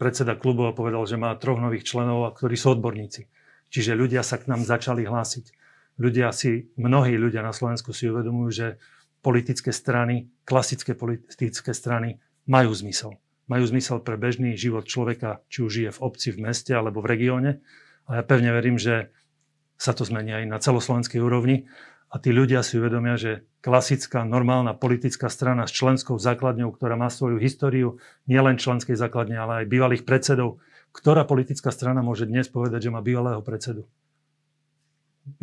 predseda 0.00 0.38
klubu 0.38 0.64
a 0.64 0.72
povedal, 0.72 1.04
že 1.04 1.20
má 1.20 1.34
troch 1.36 1.60
nových 1.60 1.84
členov, 1.84 2.32
ktorí 2.38 2.54
sú 2.54 2.78
odborníci. 2.78 3.28
Čiže 3.68 3.98
ľudia 3.98 4.24
sa 4.24 4.40
k 4.40 4.48
nám 4.48 4.64
začali 4.64 5.04
hlásiť. 5.04 5.52
Ľudia 5.98 6.30
si, 6.30 6.70
mnohí 6.78 7.18
ľudia 7.18 7.42
na 7.42 7.52
Slovensku 7.52 7.90
si 7.92 8.06
uvedomujú, 8.06 8.48
že 8.54 8.66
politické 9.20 9.74
strany, 9.74 10.30
klasické 10.46 10.94
politické 10.94 11.74
strany 11.74 12.22
majú 12.46 12.70
zmysel. 12.72 13.18
Majú 13.50 13.64
zmysel 13.74 13.98
pre 14.00 14.14
bežný 14.14 14.54
život 14.54 14.86
človeka, 14.86 15.42
či 15.50 15.66
už 15.66 15.70
žije 15.74 15.90
v 15.92 16.02
obci, 16.06 16.28
v 16.32 16.48
meste 16.48 16.72
alebo 16.72 17.02
v 17.02 17.10
regióne. 17.12 17.50
A 18.06 18.20
ja 18.20 18.22
pevne 18.24 18.54
verím, 18.54 18.78
že 18.78 19.10
sa 19.76 19.90
to 19.92 20.06
zmení 20.06 20.32
aj 20.32 20.44
na 20.46 20.58
celoslovenskej 20.62 21.18
úrovni 21.20 21.66
a 22.08 22.16
tí 22.16 22.32
ľudia 22.32 22.64
si 22.64 22.80
uvedomia, 22.80 23.20
že 23.20 23.44
klasická, 23.60 24.24
normálna 24.24 24.72
politická 24.72 25.28
strana 25.28 25.68
s 25.68 25.76
členskou 25.76 26.16
základňou, 26.16 26.72
ktorá 26.72 26.96
má 26.96 27.12
svoju 27.12 27.36
históriu, 27.36 28.00
nielen 28.24 28.56
členskej 28.56 28.96
základne, 28.96 29.36
ale 29.36 29.64
aj 29.64 29.70
bývalých 29.72 30.08
predsedov, 30.08 30.56
ktorá 30.96 31.28
politická 31.28 31.68
strana 31.68 32.00
môže 32.00 32.24
dnes 32.24 32.48
povedať, 32.48 32.88
že 32.88 32.94
má 32.94 33.04
bývalého 33.04 33.44
predsedu? 33.44 33.84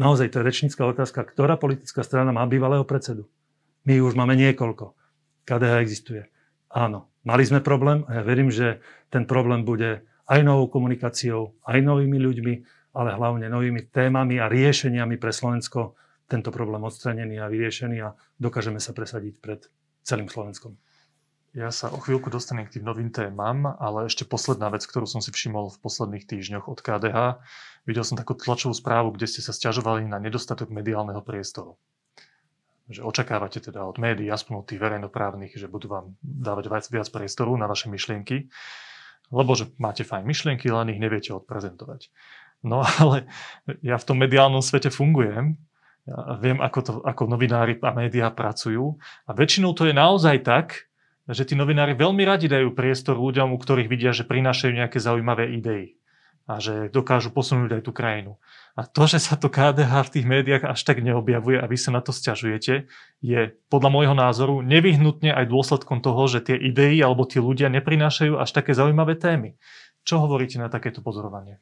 Naozaj 0.01 0.33
to 0.33 0.41
je 0.41 0.47
rečnícka 0.49 0.81
otázka, 0.81 1.21
ktorá 1.21 1.61
politická 1.61 2.01
strana 2.01 2.33
má 2.33 2.41
bývalého 2.49 2.81
predsedu? 2.81 3.29
My 3.85 4.01
už 4.01 4.17
máme 4.17 4.33
niekoľko. 4.33 4.97
KDH 5.45 5.73
existuje. 5.85 6.25
Áno, 6.73 7.13
mali 7.21 7.45
sme 7.45 7.61
problém 7.61 8.01
a 8.09 8.17
ja 8.17 8.23
verím, 8.25 8.49
že 8.49 8.81
ten 9.13 9.29
problém 9.29 9.61
bude 9.61 10.01
aj 10.25 10.41
novou 10.41 10.65
komunikáciou, 10.73 11.53
aj 11.69 11.85
novými 11.85 12.17
ľuďmi, 12.17 12.53
ale 12.97 13.13
hlavne 13.13 13.45
novými 13.45 13.93
témami 13.93 14.41
a 14.41 14.49
riešeniami 14.49 15.21
pre 15.21 15.29
Slovensko 15.29 15.93
tento 16.25 16.49
problém 16.49 16.81
odstranený 16.81 17.41
a 17.41 17.51
vyriešený 17.51 17.97
a 18.01 18.17
dokážeme 18.41 18.81
sa 18.81 18.93
presadiť 18.93 19.37
pred 19.41 19.61
celým 20.01 20.29
Slovenskom. 20.29 20.77
Ja 21.55 21.71
sa 21.71 21.87
o 21.87 22.03
chvíľku 22.03 22.27
dostanem 22.27 22.67
k 22.67 22.77
tým 22.77 22.83
novým 22.83 23.15
témam, 23.15 23.63
ale 23.79 24.11
ešte 24.11 24.27
posledná 24.27 24.67
vec, 24.67 24.83
ktorú 24.83 25.07
som 25.07 25.23
si 25.23 25.31
všimol 25.31 25.71
v 25.71 25.79
posledných 25.79 26.27
týždňoch 26.27 26.67
od 26.67 26.83
KDH. 26.83 27.39
Videl 27.87 28.03
som 28.03 28.19
takú 28.19 28.35
tlačovú 28.35 28.75
správu, 28.75 29.15
kde 29.15 29.23
ste 29.23 29.39
sa 29.39 29.55
stiažovali 29.55 30.03
na 30.03 30.19
nedostatok 30.19 30.67
mediálneho 30.67 31.23
priestoru. 31.23 31.79
Že 32.91 33.07
očakávate 33.07 33.63
teda 33.63 33.87
od 33.87 33.95
médií, 34.03 34.27
aspoň 34.27 34.53
od 34.61 34.67
tých 34.67 34.83
verejnoprávnych, 34.83 35.55
že 35.55 35.71
budú 35.71 35.87
vám 35.87 36.19
dávať 36.19 36.67
viac, 36.67 36.85
viac 36.91 37.07
priestoru 37.07 37.55
na 37.55 37.71
vaše 37.71 37.87
myšlienky, 37.87 38.51
lebo 39.31 39.55
že 39.55 39.71
máte 39.79 40.03
fajn 40.03 40.27
myšlienky, 40.27 40.67
len 40.67 40.91
ich 40.91 40.99
neviete 40.99 41.31
odprezentovať. 41.31 42.11
No 42.67 42.83
ale 42.99 43.31
ja 43.79 43.95
v 43.95 44.07
tom 44.11 44.19
mediálnom 44.19 44.59
svete 44.59 44.91
fungujem 44.91 45.55
ja 46.05 46.37
viem, 46.37 46.61
ako, 46.61 46.79
to, 46.85 46.91
ako 47.01 47.25
novinári 47.25 47.81
a 47.81 47.89
médiá 47.89 48.29
pracujú 48.29 49.01
a 49.25 49.33
väčšinou 49.33 49.73
to 49.73 49.89
je 49.89 49.93
naozaj 49.97 50.45
tak, 50.45 50.85
že 51.25 51.41
tí 51.49 51.57
novinári 51.57 51.97
veľmi 51.97 52.21
radi 52.21 52.45
dajú 52.45 52.77
priestor 52.77 53.17
ľuďom, 53.17 53.49
u 53.49 53.57
ktorých 53.57 53.89
vidia, 53.89 54.13
že 54.13 54.29
prinášajú 54.29 54.71
nejaké 54.77 55.01
zaujímavé 55.01 55.57
idei 55.57 55.97
a 56.45 56.61
že 56.61 56.93
dokážu 56.93 57.33
posunúť 57.33 57.81
aj 57.81 57.83
tú 57.89 57.89
krajinu. 57.89 58.37
A 58.77 58.85
to, 58.85 59.09
že 59.09 59.17
sa 59.17 59.33
to 59.33 59.49
KDH 59.49 59.93
v 60.05 60.13
tých 60.13 60.25
médiách 60.29 60.63
až 60.69 60.85
tak 60.85 61.01
neobjavuje 61.01 61.57
a 61.57 61.65
vy 61.65 61.73
sa 61.73 61.89
na 61.89 62.05
to 62.05 62.13
stiažujete, 62.13 62.85
je 63.25 63.41
podľa 63.73 63.89
môjho 63.89 64.13
názoru 64.13 64.61
nevyhnutne 64.61 65.33
aj 65.33 65.49
dôsledkom 65.49 66.05
toho, 66.05 66.29
že 66.29 66.45
tie 66.45 66.57
idei 66.59 67.01
alebo 67.01 67.25
tí 67.25 67.41
ľudia 67.41 67.73
neprinášajú 67.73 68.37
až 68.37 68.49
také 68.53 68.77
zaujímavé 68.77 69.17
témy. 69.17 69.57
Čo 70.05 70.21
hovoríte 70.21 70.61
na 70.61 70.69
takéto 70.69 71.01
pozorovanie? 71.01 71.57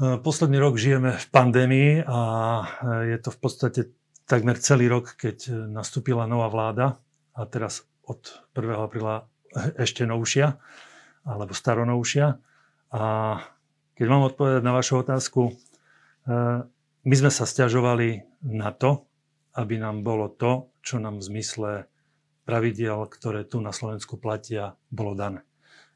Posledný 0.00 0.56
rok 0.56 0.80
žijeme 0.80 1.20
v 1.20 1.26
pandémii 1.28 1.90
a 2.08 2.20
je 3.04 3.18
to 3.20 3.28
v 3.28 3.38
podstate 3.38 3.80
takmer 4.24 4.56
celý 4.56 4.88
rok, 4.88 5.20
keď 5.20 5.68
nastúpila 5.68 6.24
nová 6.24 6.48
vláda 6.48 6.86
a 7.36 7.44
teraz 7.44 7.84
od 8.08 8.40
1. 8.56 8.72
apríla 8.72 9.28
ešte 9.76 10.08
novšia, 10.08 10.56
alebo 11.28 11.52
staronovšia. 11.52 12.40
A 12.92 13.02
keď 13.92 14.06
mám 14.08 14.32
odpovedať 14.32 14.62
na 14.64 14.72
vašu 14.72 15.04
otázku, 15.04 15.52
e, 15.52 15.54
my 17.04 17.14
sme 17.14 17.28
sa 17.28 17.44
stiažovali 17.44 18.24
na 18.48 18.72
to, 18.72 19.04
aby 19.52 19.76
nám 19.76 20.00
bolo 20.00 20.32
to, 20.32 20.72
čo 20.80 20.96
nám 20.98 21.20
v 21.20 21.26
zmysle 21.28 21.70
pravidiel, 22.48 23.04
ktoré 23.06 23.44
tu 23.44 23.60
na 23.60 23.70
Slovensku 23.70 24.16
platia, 24.16 24.74
bolo 24.88 25.12
dané. 25.12 25.44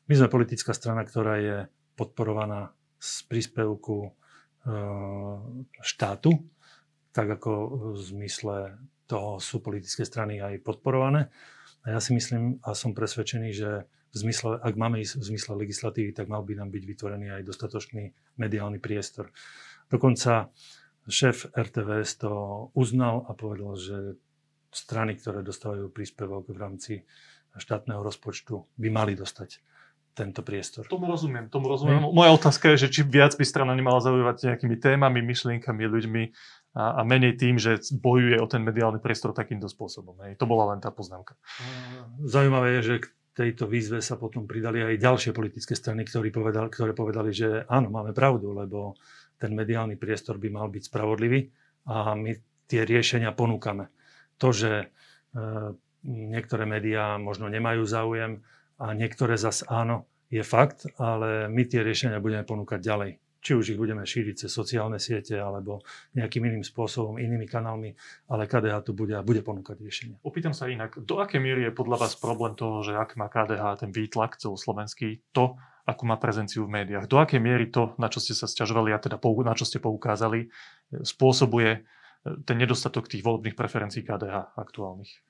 My 0.06 0.14
sme 0.14 0.30
politická 0.30 0.76
strana, 0.76 1.02
ktorá 1.02 1.40
je 1.40 1.56
podporovaná 1.98 2.75
z 2.96 3.12
príspevku 3.28 3.96
e, 4.06 4.10
štátu, 5.80 6.32
tak 7.12 7.40
ako 7.40 7.50
v 7.96 8.00
zmysle 8.12 8.56
toho 9.06 9.38
sú 9.38 9.62
politické 9.62 10.02
strany 10.04 10.42
aj 10.42 10.60
podporované. 10.60 11.30
A 11.86 11.96
ja 11.96 12.00
si 12.02 12.12
myslím 12.12 12.58
a 12.66 12.74
som 12.74 12.92
presvedčený, 12.92 13.48
že 13.54 13.86
v 13.86 14.16
zmysle, 14.16 14.58
ak 14.58 14.74
máme 14.74 14.98
ísť 15.04 15.22
v 15.22 15.28
zmysle 15.34 15.52
legislatívy, 15.60 16.10
tak 16.16 16.26
mal 16.26 16.42
by 16.42 16.56
nám 16.56 16.72
byť 16.72 16.82
vytvorený 16.82 17.36
aj 17.36 17.42
dostatočný 17.46 18.10
mediálny 18.40 18.80
priestor. 18.80 19.30
Dokonca 19.86 20.50
šéf 21.06 21.52
RTVS 21.54 22.26
to 22.26 22.32
uznal 22.74 23.28
a 23.28 23.36
povedal, 23.36 23.78
že 23.78 24.18
strany, 24.74 25.14
ktoré 25.14 25.46
dostávajú 25.46 25.92
príspevok 25.92 26.50
v 26.50 26.58
rámci 26.58 26.94
štátneho 27.56 28.02
rozpočtu, 28.02 28.66
by 28.76 28.88
mali 28.90 29.12
dostať 29.16 29.75
tento 30.16 30.40
priestor. 30.40 30.88
Tomu 30.88 31.04
rozumiem, 31.04 31.52
tomu 31.52 31.68
rozumiem. 31.68 32.00
Hmm. 32.00 32.16
Moja 32.16 32.32
otázka 32.32 32.72
je, 32.72 32.88
že 32.88 32.88
či 32.88 33.00
viac 33.04 33.36
by 33.36 33.44
strana 33.44 33.76
nemala 33.76 34.00
zaujívať 34.00 34.56
nejakými 34.56 34.76
témami, 34.80 35.20
myšlienkami, 35.20 35.84
ľuďmi, 35.84 36.22
a, 36.76 37.00
a 37.00 37.08
menej 37.08 37.40
tým, 37.40 37.56
že 37.56 37.80
bojuje 37.92 38.36
o 38.36 38.46
ten 38.48 38.60
mediálny 38.60 39.00
priestor 39.00 39.32
takýmto 39.32 39.64
spôsobom. 39.68 40.20
Hej. 40.28 40.36
To 40.36 40.44
bola 40.44 40.76
len 40.76 40.80
tá 40.84 40.92
poznámka. 40.92 41.36
Zaujímavé 42.20 42.80
je, 42.80 42.82
že 42.84 42.96
k 43.00 43.06
tejto 43.32 43.64
výzve 43.68 44.04
sa 44.04 44.20
potom 44.20 44.44
pridali 44.44 44.84
aj 44.84 45.00
ďalšie 45.00 45.32
politické 45.32 45.72
strany, 45.72 46.04
ktoré 46.04 46.28
povedali, 46.28 46.68
ktoré 46.68 46.92
povedali, 46.92 47.32
že 47.32 47.64
áno, 47.68 47.88
máme 47.88 48.12
pravdu, 48.12 48.52
lebo 48.52 48.96
ten 49.40 49.56
mediálny 49.56 49.96
priestor 49.96 50.36
by 50.36 50.48
mal 50.52 50.68
byť 50.68 50.88
spravodlivý 50.88 51.48
a 51.88 52.16
my 52.16 52.32
tie 52.68 52.84
riešenia 52.84 53.32
ponúkame. 53.32 53.92
To, 54.40 54.52
že 54.52 54.72
e, 54.80 54.86
niektoré 56.08 56.64
médiá 56.68 57.16
možno 57.16 57.48
nemajú 57.48 57.84
záujem 57.88 58.44
a 58.76 58.92
niektoré 58.92 59.40
zas 59.40 59.64
áno, 59.66 60.08
je 60.26 60.42
fakt, 60.42 60.90
ale 60.98 61.46
my 61.46 61.62
tie 61.64 61.86
riešenia 61.86 62.18
budeme 62.18 62.42
ponúkať 62.42 62.80
ďalej 62.82 63.10
či 63.46 63.54
už 63.54 63.66
ich 63.70 63.78
budeme 63.78 64.02
šíriť 64.02 64.42
cez 64.42 64.50
sociálne 64.50 64.98
siete 64.98 65.38
alebo 65.38 65.78
nejakým 66.18 66.42
iným 66.50 66.66
spôsobom, 66.66 67.14
inými 67.14 67.46
kanálmi, 67.46 67.94
ale 68.26 68.50
KDH 68.50 68.82
tu 68.82 68.90
bude 68.90 69.14
a 69.14 69.22
bude 69.22 69.38
ponúkať 69.46 69.78
riešenia. 69.78 70.18
Opýtam 70.26 70.50
sa 70.50 70.66
inak, 70.66 70.98
do 70.98 71.22
akej 71.22 71.38
miery 71.38 71.70
je 71.70 71.78
podľa 71.78 72.02
vás 72.02 72.18
problém 72.18 72.58
toho, 72.58 72.82
že 72.82 72.98
ak 72.98 73.14
má 73.14 73.30
KDH 73.30 73.86
ten 73.86 73.94
výtlak 73.94 74.34
celoslovenský, 74.42 75.22
to, 75.30 75.54
ako 75.86 76.02
má 76.10 76.18
prezenciu 76.18 76.66
v 76.66 76.82
médiách, 76.82 77.06
do 77.06 77.22
akej 77.22 77.38
miery 77.38 77.70
to, 77.70 77.94
na 78.02 78.10
čo 78.10 78.18
ste 78.18 78.34
sa 78.34 78.50
stiažovali 78.50 78.90
a 78.90 78.98
teda 78.98 79.22
na 79.22 79.54
čo 79.54 79.62
ste 79.62 79.78
poukázali, 79.78 80.50
spôsobuje 81.06 81.70
e, 81.70 81.80
ten 82.42 82.58
nedostatok 82.58 83.06
tých 83.06 83.22
volebných 83.22 83.54
preferencií 83.54 84.02
KDH 84.02 84.58
aktuálnych? 84.58 85.22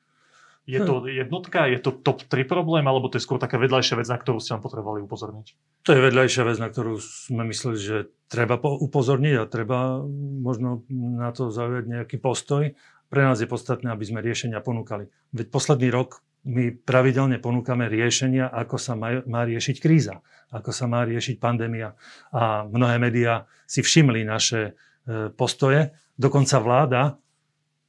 Je 0.66 0.82
to 0.82 1.06
jednotka, 1.06 1.70
je 1.70 1.78
to 1.78 1.94
top 1.94 2.26
3 2.26 2.42
problém, 2.42 2.82
alebo 2.90 3.06
to 3.06 3.16
je 3.16 3.22
skôr 3.22 3.38
taká 3.38 3.54
vedľajšia 3.54 4.02
vec, 4.02 4.10
na 4.10 4.18
ktorú 4.18 4.42
ste 4.42 4.58
vám 4.58 4.66
potrebovali 4.66 5.06
upozorniť? 5.06 5.46
To 5.86 5.94
je 5.94 6.00
vedľajšia 6.10 6.42
vec, 6.42 6.58
na 6.58 6.66
ktorú 6.66 6.98
sme 6.98 7.46
mysleli, 7.46 7.78
že 7.78 7.96
treba 8.26 8.58
upozorniť 8.58 9.34
a 9.38 9.46
treba 9.46 10.02
možno 10.42 10.82
na 10.90 11.30
to 11.30 11.54
zaujať 11.54 11.86
nejaký 11.86 12.18
postoj. 12.18 12.74
Pre 13.06 13.22
nás 13.22 13.38
je 13.38 13.46
podstatné, 13.46 13.94
aby 13.94 14.02
sme 14.02 14.18
riešenia 14.18 14.58
ponúkali. 14.58 15.06
Veď 15.30 15.54
posledný 15.54 15.94
rok 15.94 16.26
my 16.46 16.74
pravidelne 16.82 17.38
ponúkame 17.38 17.86
riešenia, 17.86 18.50
ako 18.50 18.74
sa 18.78 18.98
má, 18.98 19.22
má 19.22 19.46
riešiť 19.46 19.76
kríza, 19.78 20.18
ako 20.50 20.70
sa 20.74 20.90
má 20.90 21.06
riešiť 21.06 21.38
pandémia. 21.38 21.94
A 22.34 22.66
mnohé 22.66 22.98
médiá 22.98 23.46
si 23.66 23.86
všimli 23.86 24.26
naše 24.26 24.74
e, 25.06 25.30
postoje. 25.30 25.94
Dokonca 26.18 26.58
vláda 26.58 27.18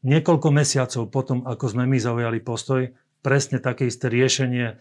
niekoľko 0.05 0.47
mesiacov 0.53 1.03
potom, 1.09 1.45
ako 1.47 1.65
sme 1.73 1.89
my 1.89 1.97
zaujali 1.97 2.41
postoj, 2.43 2.91
presne 3.25 3.57
také 3.57 3.89
isté 3.89 4.11
riešenie 4.11 4.65
e, 4.71 4.75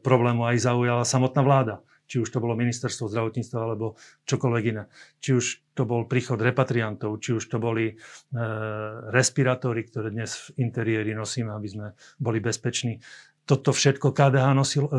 problému 0.00 0.48
aj 0.48 0.56
zaujala 0.64 1.04
samotná 1.04 1.42
vláda. 1.44 1.76
Či 2.04 2.20
už 2.20 2.28
to 2.36 2.42
bolo 2.42 2.52
ministerstvo 2.52 3.08
zdravotníctva 3.08 3.58
alebo 3.64 3.96
čokoľvek 4.28 4.64
iné. 4.68 4.92
Či 5.24 5.30
už 5.32 5.44
to 5.72 5.88
bol 5.88 6.04
príchod 6.04 6.36
repatriantov, 6.36 7.16
či 7.20 7.32
už 7.32 7.48
to 7.48 7.56
boli 7.56 7.92
e, 7.92 7.94
respirátory, 9.08 9.88
ktoré 9.88 10.12
dnes 10.12 10.52
v 10.52 10.68
interiéri 10.68 11.16
nosíme, 11.16 11.48
aby 11.52 11.68
sme 11.68 11.86
boli 12.20 12.44
bezpeční. 12.44 13.00
Toto 13.44 13.76
všetko 13.76 14.12
KDH 14.12 14.46
nosil, 14.52 14.84
e, 14.88 14.90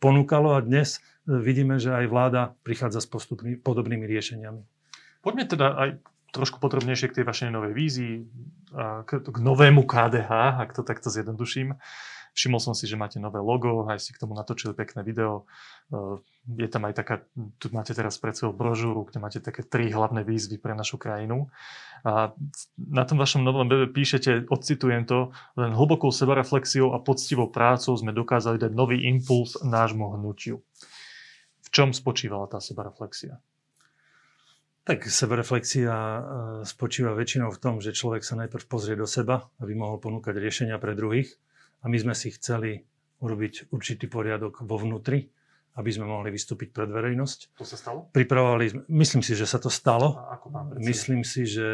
ponúkalo 0.00 0.56
a 0.56 0.64
dnes 0.64 1.00
e, 1.28 1.36
vidíme, 1.36 1.76
že 1.76 1.92
aj 1.92 2.06
vláda 2.08 2.42
prichádza 2.64 3.04
s 3.04 3.08
postupný, 3.08 3.60
podobnými 3.60 4.08
riešeniami. 4.08 4.60
Poďme 5.20 5.44
teda 5.48 5.66
aj 5.76 5.88
trošku 6.34 6.58
podrobnejšie 6.58 7.14
k 7.14 7.16
tej 7.22 7.24
vašej 7.24 7.54
novej 7.54 7.72
vízii, 7.72 8.14
k, 9.06 9.10
k 9.22 9.36
novému 9.38 9.86
KDH, 9.86 10.58
ak 10.58 10.74
to 10.74 10.82
takto 10.82 11.08
zjednoduším. 11.08 11.78
Všimol 12.34 12.58
som 12.58 12.74
si, 12.74 12.90
že 12.90 12.98
máte 12.98 13.22
nové 13.22 13.38
logo, 13.38 13.86
aj 13.86 14.02
si 14.02 14.10
k 14.10 14.18
tomu 14.18 14.34
natočili 14.34 14.74
pekné 14.74 15.06
video. 15.06 15.46
E, 15.86 16.18
je 16.58 16.66
tam 16.66 16.82
aj 16.90 16.98
taká, 16.98 17.14
tu 17.62 17.70
máte 17.70 17.94
teraz 17.94 18.18
pred 18.18 18.34
sebou 18.34 18.50
brožúru, 18.50 19.06
kde 19.06 19.22
máte 19.22 19.38
také 19.38 19.62
tri 19.62 19.86
hlavné 19.94 20.26
výzvy 20.26 20.58
pre 20.58 20.74
našu 20.74 20.98
krajinu. 20.98 21.46
A 22.02 22.34
na 22.74 23.06
tom 23.06 23.22
vašom 23.22 23.46
novom 23.46 23.70
webe 23.70 23.86
píšete, 23.86 24.50
odcitujem 24.50 25.06
to, 25.06 25.30
len 25.54 25.78
hlbokou 25.78 26.10
sebareflexiou 26.10 26.90
a 26.90 26.98
poctivou 26.98 27.46
prácou 27.54 27.94
sme 27.94 28.10
dokázali 28.10 28.58
dať 28.58 28.74
nový 28.74 29.06
impuls 29.06 29.54
nášmu 29.62 30.18
hnutiu. 30.18 30.58
V 31.62 31.68
čom 31.70 31.94
spočívala 31.94 32.50
tá 32.50 32.58
sebareflexia? 32.58 33.38
Tak 34.84 35.08
sebereflexia 35.08 35.92
e, 35.92 36.20
spočíva 36.68 37.16
väčšinou 37.16 37.48
v 37.48 37.60
tom, 37.60 37.74
že 37.80 37.96
človek 37.96 38.20
sa 38.20 38.36
najprv 38.36 38.64
pozrie 38.68 38.96
do 38.96 39.08
seba, 39.08 39.48
aby 39.64 39.72
mohol 39.72 39.96
ponúkať 39.96 40.36
riešenia 40.36 40.76
pre 40.76 40.92
druhých. 40.92 41.32
A 41.80 41.88
my 41.88 41.96
sme 41.96 42.12
si 42.12 42.32
chceli 42.36 42.84
urobiť 43.24 43.72
určitý 43.72 44.08
poriadok 44.08 44.60
vo 44.64 44.76
vnútri 44.76 45.32
aby 45.74 45.90
sme 45.90 46.06
mohli 46.06 46.30
vystúpiť 46.30 46.70
pred 46.70 46.86
verejnosť. 46.86 47.58
To 47.58 47.66
sa 47.66 47.74
stalo? 47.74 48.06
Pripravovali 48.14 48.64
sme, 48.70 48.80
myslím 48.94 49.22
si, 49.26 49.34
že 49.34 49.46
sa 49.46 49.58
to 49.58 49.66
stalo. 49.66 50.22
A 50.22 50.38
ako 50.38 50.46
pán 50.54 50.66
myslím 50.78 51.26
si, 51.26 51.50
že 51.50 51.66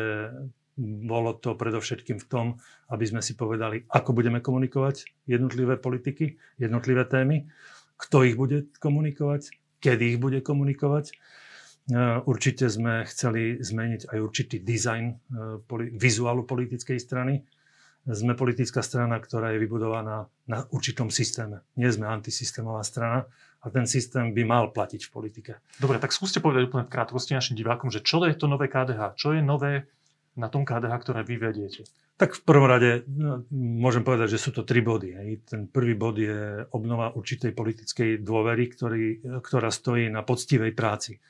bolo 0.80 1.36
to 1.36 1.52
predovšetkým 1.52 2.16
v 2.16 2.26
tom, 2.28 2.46
aby 2.88 3.04
sme 3.04 3.20
si 3.20 3.36
povedali, 3.36 3.84
ako 3.92 4.16
budeme 4.16 4.40
komunikovať 4.40 5.04
jednotlivé 5.28 5.76
politiky, 5.76 6.40
jednotlivé 6.56 7.04
témy, 7.04 7.44
kto 8.00 8.24
ich 8.24 8.40
bude 8.40 8.72
komunikovať, 8.80 9.52
kedy 9.84 10.16
ich 10.16 10.18
bude 10.18 10.40
komunikovať. 10.40 11.12
E, 11.90 12.22
určite 12.24 12.70
sme 12.70 13.02
chceli 13.10 13.58
zmeniť 13.58 14.14
aj 14.14 14.18
určitý 14.22 14.56
dizajn 14.62 15.04
e, 15.10 15.14
vizuálu 15.98 16.46
politickej 16.46 17.02
strany. 17.02 17.42
Sme 18.08 18.32
politická 18.32 18.80
strana, 18.80 19.20
ktorá 19.20 19.52
je 19.52 19.60
vybudovaná 19.60 20.24
na 20.48 20.64
určitom 20.72 21.12
systéme. 21.12 21.60
Nie 21.76 21.92
sme 21.92 22.08
antisystémová 22.08 22.80
strana 22.80 23.28
a 23.60 23.66
ten 23.68 23.84
systém 23.84 24.32
by 24.32 24.42
mal 24.48 24.64
platiť 24.72 25.04
v 25.04 25.10
politike. 25.12 25.52
Dobre, 25.76 26.00
tak 26.00 26.16
skúste 26.16 26.40
povedať 26.40 26.72
úplne 26.72 26.88
v 26.88 26.94
krátkosti 26.96 27.36
našim 27.36 27.60
divákom, 27.60 27.92
že 27.92 28.00
čo 28.00 28.24
je 28.24 28.32
to 28.32 28.48
nové 28.48 28.72
KDH? 28.72 29.20
Čo 29.20 29.36
je 29.36 29.44
nové 29.44 29.84
na 30.32 30.48
tom 30.48 30.64
KDH, 30.64 30.94
ktoré 30.96 31.20
vy 31.28 31.36
vediete? 31.36 31.84
Tak 32.16 32.36
v 32.36 32.42
prvom 32.44 32.68
rade 32.68 33.04
no, 33.08 33.44
môžem 33.52 34.04
povedať, 34.04 34.36
že 34.36 34.42
sú 34.48 34.52
to 34.52 34.64
tri 34.64 34.80
body. 34.84 35.16
Hej. 35.16 35.30
Ten 35.44 35.60
prvý 35.68 35.96
bod 35.96 36.16
je 36.20 36.64
obnova 36.72 37.12
určitej 37.16 37.52
politickej 37.52 38.20
dôvery, 38.20 38.64
ktorý, 38.72 39.04
ktorá 39.40 39.68
stojí 39.68 40.08
na 40.08 40.24
poctivej 40.24 40.72
práci. 40.72 41.20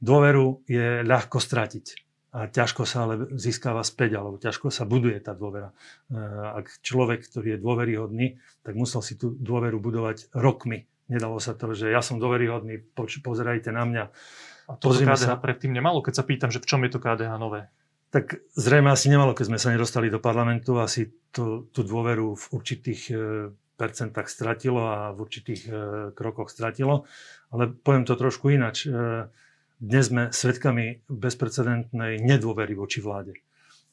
Dôveru 0.00 0.64
je 0.64 1.04
ľahko 1.04 1.38
stratiť 1.38 2.08
a 2.30 2.46
ťažko 2.46 2.86
sa 2.86 3.04
ale 3.04 3.26
získava 3.34 3.82
späť, 3.82 4.22
alebo 4.22 4.38
ťažko 4.38 4.70
sa 4.70 4.86
buduje 4.86 5.18
tá 5.18 5.34
dôvera. 5.34 5.74
E, 6.08 6.16
ak 6.62 6.78
človek, 6.78 7.26
ktorý 7.26 7.58
je 7.58 7.58
dôveryhodný, 7.58 8.26
tak 8.62 8.78
musel 8.78 9.02
si 9.02 9.18
tú 9.18 9.34
dôveru 9.34 9.82
budovať 9.82 10.30
rokmi. 10.32 10.86
Nedalo 11.10 11.42
sa 11.42 11.58
to, 11.58 11.74
že 11.74 11.90
ja 11.90 12.06
som 12.06 12.22
dôveryhodný, 12.22 12.86
pozerajte 12.94 13.74
na 13.74 13.82
mňa. 13.82 14.04
A 14.70 14.72
to 14.78 14.94
KDH 14.94 15.18
sa... 15.18 15.42
predtým 15.42 15.74
nemalo, 15.74 16.06
keď 16.06 16.22
sa 16.22 16.24
pýtam, 16.24 16.54
že 16.54 16.62
v 16.62 16.68
čom 16.70 16.86
je 16.86 16.90
to 16.94 17.02
KDH 17.02 17.34
nové? 17.34 17.66
tak 18.10 18.42
zrejme 18.58 18.90
asi 18.90 19.06
nemalo, 19.06 19.38
keď 19.38 19.54
sme 19.54 19.62
sa 19.62 19.70
nedostali 19.70 20.10
do 20.10 20.18
parlamentu, 20.18 20.82
asi 20.82 21.14
to, 21.30 21.70
tú 21.70 21.86
dôveru 21.86 22.34
v 22.34 22.44
určitých 22.50 23.00
e, 23.06 23.14
percentách 23.78 24.26
stratilo 24.26 24.82
a 24.82 25.14
v 25.14 25.18
určitých 25.22 25.62
e, 25.70 25.72
krokoch 26.18 26.50
stratilo. 26.50 27.06
Ale 27.54 27.70
poviem 27.70 28.02
to 28.02 28.18
trošku 28.18 28.50
inač. 28.50 28.90
E, 28.90 29.30
dnes 29.80 30.12
sme 30.12 30.28
svedkami 30.28 31.08
bezprecedentnej 31.08 32.20
nedôvery 32.20 32.76
voči 32.76 33.00
vláde. 33.00 33.32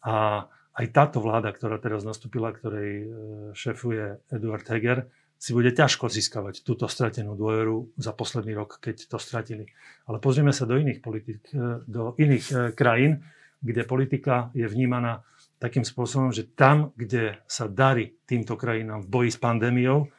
A 0.04 0.44
aj 0.78 0.86
táto 0.92 1.24
vláda, 1.24 1.50
ktorá 1.56 1.80
teraz 1.80 2.04
nastúpila, 2.04 2.52
ktorej 2.52 3.08
šefuje 3.56 4.20
Eduard 4.30 4.68
Heger, 4.68 5.08
si 5.40 5.56
bude 5.56 5.72
ťažko 5.72 6.12
získavať 6.12 6.68
túto 6.68 6.92
stratenú 6.92 7.40
dôveru 7.40 7.96
za 7.96 8.12
posledný 8.12 8.58
rok, 8.58 8.84
keď 8.84 9.08
to 9.08 9.18
stratili. 9.18 9.70
Ale 10.12 10.20
pozrieme 10.20 10.52
sa 10.52 10.68
do 10.68 10.76
iných 10.76 11.00
politik, 11.00 11.40
do 11.88 12.14
iných 12.20 12.76
krajín, 12.76 13.24
kde 13.64 13.88
politika 13.88 14.52
je 14.54 14.68
vnímaná 14.68 15.24
takým 15.58 15.88
spôsobom, 15.88 16.30
že 16.36 16.52
tam, 16.52 16.94
kde 17.00 17.42
sa 17.50 17.66
darí 17.66 18.14
týmto 18.28 18.60
krajinám 18.60 19.08
v 19.08 19.10
boji 19.10 19.30
s 19.34 19.40
pandémiou, 19.40 20.12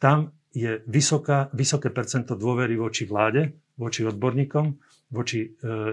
tam 0.00 0.34
je 0.50 0.82
vysoká, 0.90 1.52
vysoké 1.54 1.94
percento 1.94 2.34
dôvery 2.34 2.74
voči 2.74 3.06
vláde, 3.06 3.54
voči 3.78 4.02
odborníkom, 4.02 4.89
voči 5.10 5.40
e, 5.42 5.48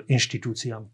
inštitúciám. 0.07 0.85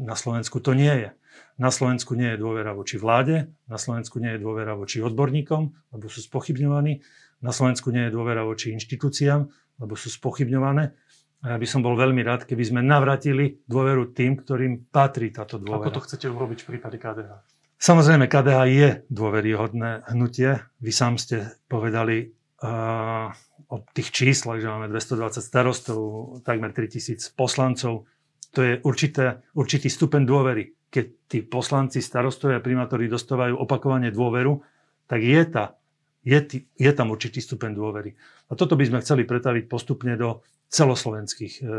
Na 0.00 0.14
Slovensku 0.14 0.60
to 0.60 0.72
nie 0.72 0.92
je. 0.92 1.10
Na 1.58 1.68
Slovensku 1.68 2.16
nie 2.16 2.36
je 2.36 2.38
dôvera 2.40 2.72
voči 2.72 2.96
vláde, 2.96 3.52
na 3.68 3.76
Slovensku 3.76 4.20
nie 4.20 4.36
je 4.36 4.40
dôvera 4.40 4.72
voči 4.76 5.00
odborníkom, 5.04 5.62
lebo 5.92 6.06
sú 6.08 6.24
spochybňovaní, 6.24 7.00
na 7.40 7.52
Slovensku 7.52 7.92
nie 7.92 8.08
je 8.08 8.12
dôvera 8.12 8.44
voči 8.44 8.72
inštitúciám, 8.76 9.48
lebo 9.80 9.94
sú 9.96 10.12
spochybňované 10.12 10.92
a 11.40 11.56
ja 11.56 11.58
by 11.60 11.64
som 11.64 11.80
bol 11.80 11.96
veľmi 11.96 12.20
rád, 12.20 12.44
keby 12.44 12.64
sme 12.68 12.80
navratili 12.84 13.64
dôveru 13.64 14.12
tým, 14.12 14.36
ktorým 14.36 14.92
patrí 14.92 15.32
táto 15.32 15.56
dôvera. 15.56 15.88
Ako 15.88 15.96
to 15.96 16.04
chcete 16.04 16.28
urobiť 16.28 16.58
v 16.64 16.66
prípade 16.76 17.00
KDH? 17.00 17.32
Samozrejme, 17.80 18.28
KDH 18.28 18.60
je 18.68 18.88
dôveryhodné 19.08 20.04
hnutie. 20.12 20.60
Vy 20.84 20.92
sám 20.92 21.16
ste 21.16 21.48
povedali 21.64 22.28
uh, 22.62 23.28
o 23.70 23.76
tých 23.94 24.10
číslach, 24.10 24.60
že 24.60 24.68
máme 24.68 24.90
220 24.90 25.40
starostov, 25.40 25.98
takmer 26.42 26.72
3000 26.72 27.32
poslancov. 27.36 28.08
To 28.56 28.60
je 28.60 28.82
určité, 28.82 29.46
určitý 29.54 29.86
stupeň 29.86 30.22
dôvery. 30.26 30.64
Keď 30.90 31.04
tí 31.30 31.38
poslanci, 31.46 32.02
starostovia 32.02 32.58
a 32.58 32.64
primátori 32.64 33.06
dostávajú 33.06 33.54
opakovane 33.54 34.10
dôveru, 34.10 34.58
tak 35.06 35.22
je, 35.22 35.42
tá, 35.46 35.78
je, 36.26 36.66
je 36.74 36.90
tam 36.90 37.14
určitý 37.14 37.38
stupeň 37.38 37.70
dôvery. 37.74 38.10
A 38.50 38.58
toto 38.58 38.74
by 38.74 38.84
sme 38.90 39.02
chceli 39.02 39.22
pretaviť 39.22 39.70
postupne 39.70 40.18
do 40.18 40.42
celoslovenských 40.70 41.54
e, 41.58 41.72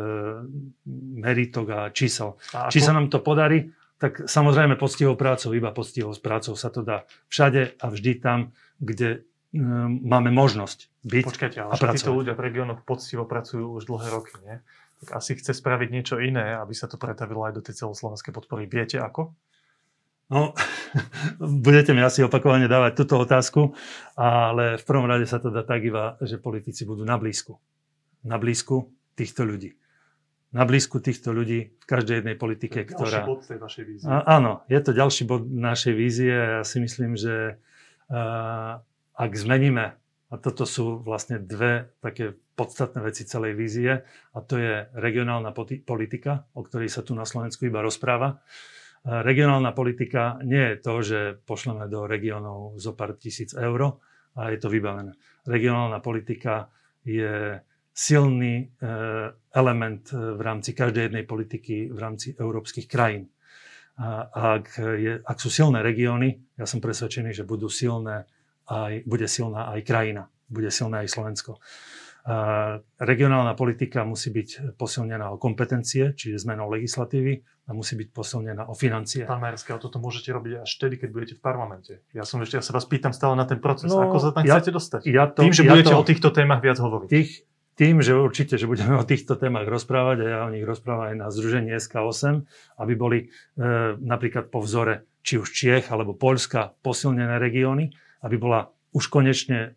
meritok 1.19 1.65
a 1.71 1.79
čísel. 1.91 2.35
A 2.55 2.67
Či 2.67 2.83
sa 2.83 2.91
nám 2.91 3.07
to 3.07 3.23
podarí, 3.23 3.71
tak 3.95 4.27
samozrejme 4.27 4.75
poctivou 4.75 5.15
prácou, 5.15 5.55
iba 5.55 5.71
poctivou 5.71 6.11
prácou 6.19 6.59
sa 6.59 6.67
to 6.71 6.83
dá 6.83 7.07
všade 7.31 7.79
a 7.79 7.85
vždy 7.87 8.11
tam, 8.19 8.51
kde 8.83 9.23
máme 9.55 10.31
možnosť 10.31 10.91
byť 11.03 11.25
Počkajte, 11.27 11.57
ale 11.59 11.71
a 11.71 11.77
pracovať. 11.77 11.99
títo 11.99 12.15
ľudia 12.15 12.33
v 12.35 12.41
regiónoch 12.47 12.81
poctivo 12.87 13.27
pracujú 13.27 13.77
už 13.79 13.83
dlhé 13.87 14.07
roky, 14.11 14.33
nie? 14.43 14.59
Tak 15.03 15.17
asi 15.17 15.35
chce 15.35 15.57
spraviť 15.57 15.89
niečo 15.91 16.15
iné, 16.21 16.55
aby 16.55 16.71
sa 16.77 16.85
to 16.85 16.95
pretavilo 16.95 17.43
aj 17.43 17.57
do 17.57 17.61
tej 17.65 17.83
celoslovenskej 17.83 18.31
podpory. 18.31 18.69
Viete 18.69 19.01
ako? 19.01 19.33
No, 20.31 20.55
budete 21.67 21.91
mi 21.91 21.99
asi 21.99 22.23
opakovane 22.23 22.71
dávať 22.71 23.03
túto 23.03 23.19
otázku, 23.19 23.75
ale 24.15 24.79
v 24.79 24.83
prvom 24.87 25.09
rade 25.09 25.27
sa 25.27 25.41
to 25.41 25.51
dá 25.51 25.67
tak 25.67 25.83
iba, 25.83 26.15
že 26.23 26.39
politici 26.39 26.87
budú 26.87 27.03
na 27.03 27.19
blízku 27.19 27.59
na 28.23 28.37
blízku 28.37 28.89
týchto 29.17 29.45
ľudí. 29.45 29.77
Na 30.51 30.67
blízku 30.67 30.99
týchto 30.99 31.31
ľudí 31.31 31.79
v 31.79 31.85
každej 31.87 32.21
jednej 32.21 32.35
politike, 32.35 32.83
to 32.83 32.91
je 32.91 32.95
ktorá... 33.07 33.23
bod 33.23 33.47
tej 33.47 33.59
vašej 33.59 33.83
vízie. 33.87 34.07
A, 34.11 34.35
áno, 34.35 34.67
je 34.67 34.79
to 34.83 34.91
ďalší 34.91 35.23
bod 35.23 35.47
našej 35.47 35.93
vízie 35.95 36.59
ja 36.59 36.63
si 36.67 36.83
myslím, 36.83 37.15
že 37.15 37.55
uh, 38.11 38.83
ak 39.17 39.31
zmeníme, 39.33 39.97
a 40.31 40.35
toto 40.39 40.63
sú 40.63 41.03
vlastne 41.03 41.43
dve 41.43 41.91
také 41.99 42.31
podstatné 42.55 43.03
veci 43.03 43.27
celej 43.27 43.53
vízie, 43.59 43.99
a 44.31 44.39
to 44.39 44.55
je 44.55 44.87
regionálna 44.95 45.51
politika, 45.83 46.47
o 46.55 46.63
ktorej 46.63 46.87
sa 46.87 47.03
tu 47.03 47.11
na 47.11 47.27
Slovensku 47.27 47.67
iba 47.67 47.83
rozpráva. 47.83 48.39
Uh, 48.39 48.79
regionálna 49.03 49.73
politika 49.73 50.37
nie 50.45 50.61
je 50.61 50.75
to, 50.77 50.93
že 51.01 51.19
pošleme 51.41 51.89
do 51.89 52.05
regiónov 52.05 52.77
zo 52.77 52.93
pár 52.93 53.17
tisíc 53.17 53.57
eur 53.57 53.97
a 54.37 54.53
je 54.53 54.59
to 54.61 54.69
vybavené. 54.69 55.17
Regionálna 55.49 55.99
politika 55.99 56.69
je 57.01 57.57
silný 57.91 58.69
eh, 58.69 59.33
element 59.57 60.05
eh, 60.13 60.37
v 60.37 60.41
rámci 60.41 60.77
každej 60.77 61.09
jednej 61.09 61.25
politiky 61.25 61.89
v 61.89 61.99
rámci 61.99 62.37
európskych 62.37 62.87
krajín. 62.87 63.27
A 64.01 64.31
ak, 64.57 64.81
je, 64.97 65.19
ak 65.19 65.37
sú 65.37 65.51
silné 65.51 65.83
regióny, 65.83 66.57
ja 66.57 66.65
som 66.65 66.79
presvedčený, 66.81 67.35
že 67.35 67.45
budú 67.45 67.67
silné 67.67 68.25
aj, 68.69 69.07
bude 69.07 69.27
silná 69.29 69.71
aj 69.73 69.81
krajina, 69.85 70.29
bude 70.51 70.69
silné 70.69 71.05
aj 71.05 71.09
Slovensko. 71.09 71.57
A 72.21 72.77
regionálna 73.01 73.57
politika 73.57 74.05
musí 74.05 74.29
byť 74.29 74.77
posilnená 74.77 75.33
o 75.33 75.41
kompetencie, 75.41 76.13
čiže 76.13 76.45
zmenou 76.45 76.69
legislatívy 76.69 77.41
a 77.65 77.73
musí 77.73 77.97
byť 77.97 78.13
posilnená 78.13 78.69
o 78.69 78.77
financie. 78.77 79.25
Pán 79.25 79.41
Majerský, 79.41 79.73
ale 79.73 79.81
toto 79.81 79.97
môžete 79.97 80.29
robiť 80.29 80.61
až 80.61 80.69
vtedy, 80.69 81.01
keď 81.01 81.09
budete 81.09 81.33
v 81.37 81.41
parlamente. 81.41 82.05
Ja 82.13 82.21
som 82.21 82.37
ešte, 82.45 82.61
ja 82.61 82.63
sa 82.65 82.77
vás 82.77 82.85
pýtam 82.85 83.09
stále 83.09 83.33
na 83.33 83.49
ten 83.49 83.57
proces. 83.57 83.89
No, 83.89 84.05
Ako 84.05 84.21
sa 84.21 84.29
tam 84.37 84.45
ja, 84.45 84.61
chcete 84.61 84.69
dostať? 84.69 85.01
Ja 85.09 85.33
to, 85.33 85.41
Tým, 85.41 85.53
že 85.55 85.65
ja 85.65 85.73
budete 85.73 85.93
to, 85.93 85.97
o 85.97 86.05
týchto 86.05 86.29
témach 86.29 86.61
viac 86.61 86.77
hovoriť. 86.77 87.09
Tých, 87.09 87.31
tým, 87.73 88.05
že 88.05 88.13
určite, 88.13 88.61
že 88.61 88.69
budeme 88.69 88.93
o 89.01 89.05
týchto 89.07 89.33
témach 89.41 89.65
rozprávať 89.65 90.17
a 90.21 90.25
ja 90.29 90.39
o 90.45 90.53
nich 90.53 90.61
rozprávam 90.61 91.09
aj 91.09 91.15
na 91.17 91.27
združení 91.33 91.73
SK8, 91.73 92.45
aby 92.77 92.93
boli 92.93 93.19
e, 93.25 93.27
napríklad 93.97 94.53
po 94.53 94.61
vzore 94.61 95.09
či 95.25 95.41
už 95.41 95.49
Čiech 95.49 95.89
alebo 95.89 96.13
Poľska 96.13 96.77
posilnené 96.85 97.41
regióny, 97.41 97.89
aby 98.21 98.35
bola 98.37 98.69
už 98.93 99.07
konečne 99.07 99.59
e, 99.61 99.69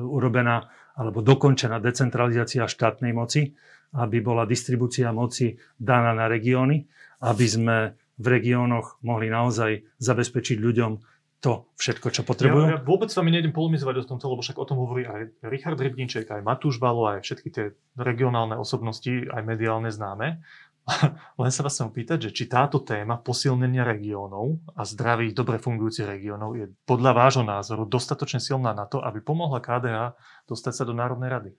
urobená 0.00 0.70
alebo 0.98 1.24
dokončená 1.24 1.80
decentralizácia 1.80 2.68
štátnej 2.68 3.14
moci, 3.14 3.56
aby 3.96 4.22
bola 4.22 4.46
distribúcia 4.46 5.10
moci 5.10 5.58
daná 5.80 6.14
na 6.14 6.30
regióny, 6.30 6.86
aby 7.24 7.46
sme 7.46 7.76
v 8.20 8.26
regiónoch 8.28 9.00
mohli 9.00 9.32
naozaj 9.32 9.96
zabezpečiť 9.96 10.60
ľuďom 10.60 10.92
to 11.40 11.72
všetko, 11.80 12.12
čo 12.12 12.20
potrebujú. 12.20 12.64
Ja, 12.68 12.76
ja 12.76 12.80
vôbec 12.84 13.08
s 13.08 13.16
vami 13.16 13.32
nejdem 13.32 13.56
polemizovať 13.56 14.04
o 14.04 14.08
tomto, 14.12 14.28
lebo 14.28 14.44
však 14.44 14.60
o 14.60 14.68
tom 14.68 14.76
hovorí 14.84 15.08
aj 15.08 15.40
Richard 15.48 15.80
Rybníček, 15.80 16.28
aj 16.28 16.44
Matúš 16.44 16.76
Balo, 16.76 17.08
aj 17.08 17.24
všetky 17.24 17.48
tie 17.48 17.72
regionálne 17.96 18.60
osobnosti, 18.60 19.08
aj 19.08 19.40
mediálne 19.40 19.88
známe. 19.88 20.44
Len 21.42 21.50
sa 21.52 21.62
vás 21.62 21.74
chcem 21.78 21.90
pýtať, 21.90 22.18
že 22.28 22.34
či 22.34 22.44
táto 22.50 22.82
téma 22.82 23.18
posilnenia 23.20 23.86
regiónov 23.86 24.60
a 24.74 24.82
zdravých, 24.82 25.36
dobre 25.36 25.56
fungujúcich 25.62 26.06
regiónov 26.06 26.56
je 26.58 26.66
podľa 26.84 27.12
vášho 27.16 27.44
názoru 27.46 27.86
dostatočne 27.86 28.42
silná 28.42 28.74
na 28.74 28.86
to, 28.86 28.98
aby 29.00 29.22
pomohla 29.22 29.62
KDH 29.62 30.18
dostať 30.50 30.72
sa 30.74 30.84
do 30.84 30.94
Národnej 30.96 31.30
rady? 31.30 31.50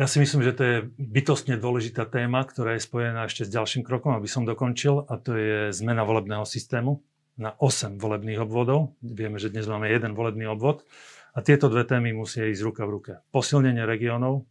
Ja 0.00 0.08
si 0.08 0.24
myslím, 0.24 0.40
že 0.40 0.56
to 0.56 0.62
je 0.64 0.76
bytostne 0.96 1.60
dôležitá 1.60 2.08
téma, 2.08 2.40
ktorá 2.48 2.80
je 2.80 2.86
spojená 2.88 3.28
ešte 3.28 3.44
s 3.44 3.52
ďalším 3.52 3.84
krokom, 3.84 4.16
aby 4.16 4.24
som 4.24 4.48
dokončil, 4.48 5.04
a 5.04 5.20
to 5.20 5.36
je 5.36 5.58
zmena 5.76 6.08
volebného 6.08 6.48
systému 6.48 7.04
na 7.36 7.52
8 7.60 8.00
volebných 8.00 8.40
obvodov. 8.40 8.96
Vieme, 9.04 9.36
že 9.36 9.52
dnes 9.52 9.68
máme 9.68 9.92
jeden 9.92 10.16
volebný 10.16 10.48
obvod. 10.48 10.88
A 11.36 11.44
tieto 11.44 11.68
dve 11.68 11.84
témy 11.84 12.12
musia 12.12 12.48
ísť 12.48 12.64
ruka 12.64 12.84
v 12.88 12.92
ruke. 13.00 13.12
Posilnenie 13.32 13.84
regiónov, 13.84 14.48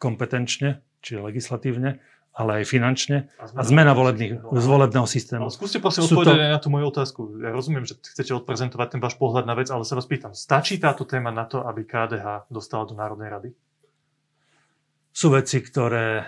kompetenčne, 0.00 0.84
či 1.04 1.20
legislatívne, 1.20 2.00
ale 2.34 2.60
aj 2.60 2.64
finančne 2.66 3.30
a 3.38 3.62
zmena 3.62 3.94
volebných, 3.94 4.42
z 4.42 4.66
volebného 4.66 5.06
systému. 5.06 5.46
No, 5.46 5.54
skúste 5.54 5.78
prosím 5.78 6.10
odpovedať 6.10 6.34
to... 6.34 6.50
na 6.50 6.58
tú 6.58 6.68
moju 6.68 6.86
otázku. 6.90 7.20
Ja 7.38 7.54
rozumiem, 7.54 7.86
že 7.86 7.94
chcete 7.94 8.34
odprezentovať 8.34 8.98
ten 8.98 9.00
váš 9.00 9.14
pohľad 9.14 9.46
na 9.46 9.54
vec, 9.54 9.70
ale 9.70 9.86
sa 9.86 9.94
vás 9.94 10.10
pýtam, 10.10 10.34
stačí 10.34 10.82
táto 10.82 11.06
téma 11.06 11.30
na 11.30 11.46
to, 11.46 11.62
aby 11.62 11.86
KDH 11.86 12.50
dostala 12.50 12.90
do 12.90 12.98
Národnej 12.98 13.30
rady? 13.30 13.48
Sú 15.14 15.30
veci, 15.30 15.62
ktoré 15.62 16.26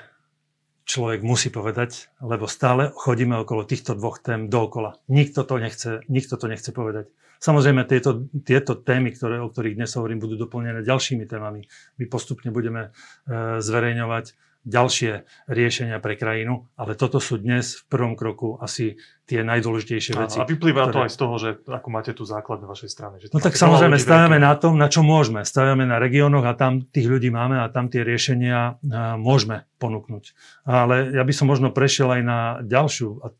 človek 0.87 1.27
musí 1.27 1.51
povedať, 1.51 2.15
lebo 2.23 2.47
stále 2.47 2.95
chodíme 2.95 3.35
okolo 3.43 3.67
týchto 3.67 3.99
dvoch 3.99 4.23
tém 4.23 4.47
dookola. 4.47 5.03
Nikto 5.11 5.43
to 5.43 5.59
nechce, 5.59 5.91
nikto 6.07 6.39
to 6.39 6.47
nechce 6.47 6.71
povedať. 6.71 7.11
Samozrejme, 7.43 7.85
tieto, 7.85 8.31
tieto 8.47 8.79
témy, 8.79 9.13
ktoré, 9.13 9.43
o 9.43 9.51
ktorých 9.51 9.77
dnes 9.77 9.93
hovorím, 9.99 10.23
budú 10.23 10.41
doplnené 10.41 10.81
ďalšími 10.87 11.29
témami. 11.29 11.69
My 12.01 12.05
postupne 12.09 12.49
budeme 12.49 12.95
e, 13.27 13.61
zverejňovať 13.61 14.46
ďalšie 14.67 15.23
riešenia 15.47 16.03
pre 16.03 16.19
krajinu, 16.19 16.67
ale 16.75 16.99
toto 16.99 17.23
sú 17.23 17.39
dnes 17.39 17.79
v 17.79 17.83
prvom 17.87 18.19
kroku 18.19 18.59
asi 18.59 18.99
tie 19.27 19.47
najdôležitejšie 19.47 20.13
veci. 20.19 20.39
A 20.43 20.47
vyplýva 20.47 20.91
ktoré... 20.91 20.95
to 20.95 21.01
aj 21.07 21.11
z 21.15 21.19
toho, 21.19 21.35
že 21.39 21.49
ako 21.71 21.89
máte 21.95 22.13
tu 22.15 22.27
základ 22.27 22.59
na 22.59 22.69
vašej 22.71 22.91
strane. 22.91 23.23
Že 23.23 23.31
no 23.31 23.39
tak 23.39 23.55
samozrejme, 23.55 23.95
stavíme 23.99 24.39
na 24.43 24.59
tom, 24.59 24.75
na 24.75 24.91
čo 24.91 25.07
môžeme. 25.07 25.47
Stavíme 25.47 25.87
na 25.87 26.03
regiónoch 26.03 26.47
a 26.47 26.59
tam 26.59 26.83
tých 26.83 27.07
ľudí 27.07 27.31
máme 27.31 27.63
a 27.63 27.71
tam 27.71 27.87
tie 27.87 28.03
riešenia 28.03 28.83
môžeme 29.19 29.71
ponúknuť. 29.79 30.35
Ale 30.67 31.15
ja 31.15 31.23
by 31.23 31.33
som 31.33 31.47
možno 31.47 31.71
prešiel 31.71 32.11
aj 32.19 32.23
na 32.27 32.39
ďalšiu, 32.67 33.23
a 33.23 33.31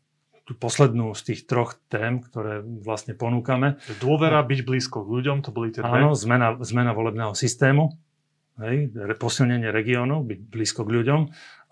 tú 0.47 0.55
poslednú 0.55 1.11
z 1.11 1.21
tých 1.27 1.39
troch 1.43 1.75
tém, 1.91 2.23
ktoré 2.23 2.63
vlastne 2.63 3.11
ponúkame. 3.11 3.83
Dôvera, 3.99 4.39
byť 4.47 4.59
blízko 4.63 5.03
k 5.03 5.11
ľuďom, 5.19 5.43
to 5.43 5.51
boli 5.51 5.75
tie 5.75 5.83
dve. 5.83 6.07
Áno, 6.07 6.15
zmena, 6.15 6.55
zmena 6.63 6.95
volebného 6.95 7.35
systému 7.35 7.99
hej, 8.61 8.91
posilnenie 9.17 9.69
regiónu, 9.69 10.25
byť 10.25 10.39
blízko 10.49 10.81
k 10.85 10.93
ľuďom, 11.01 11.21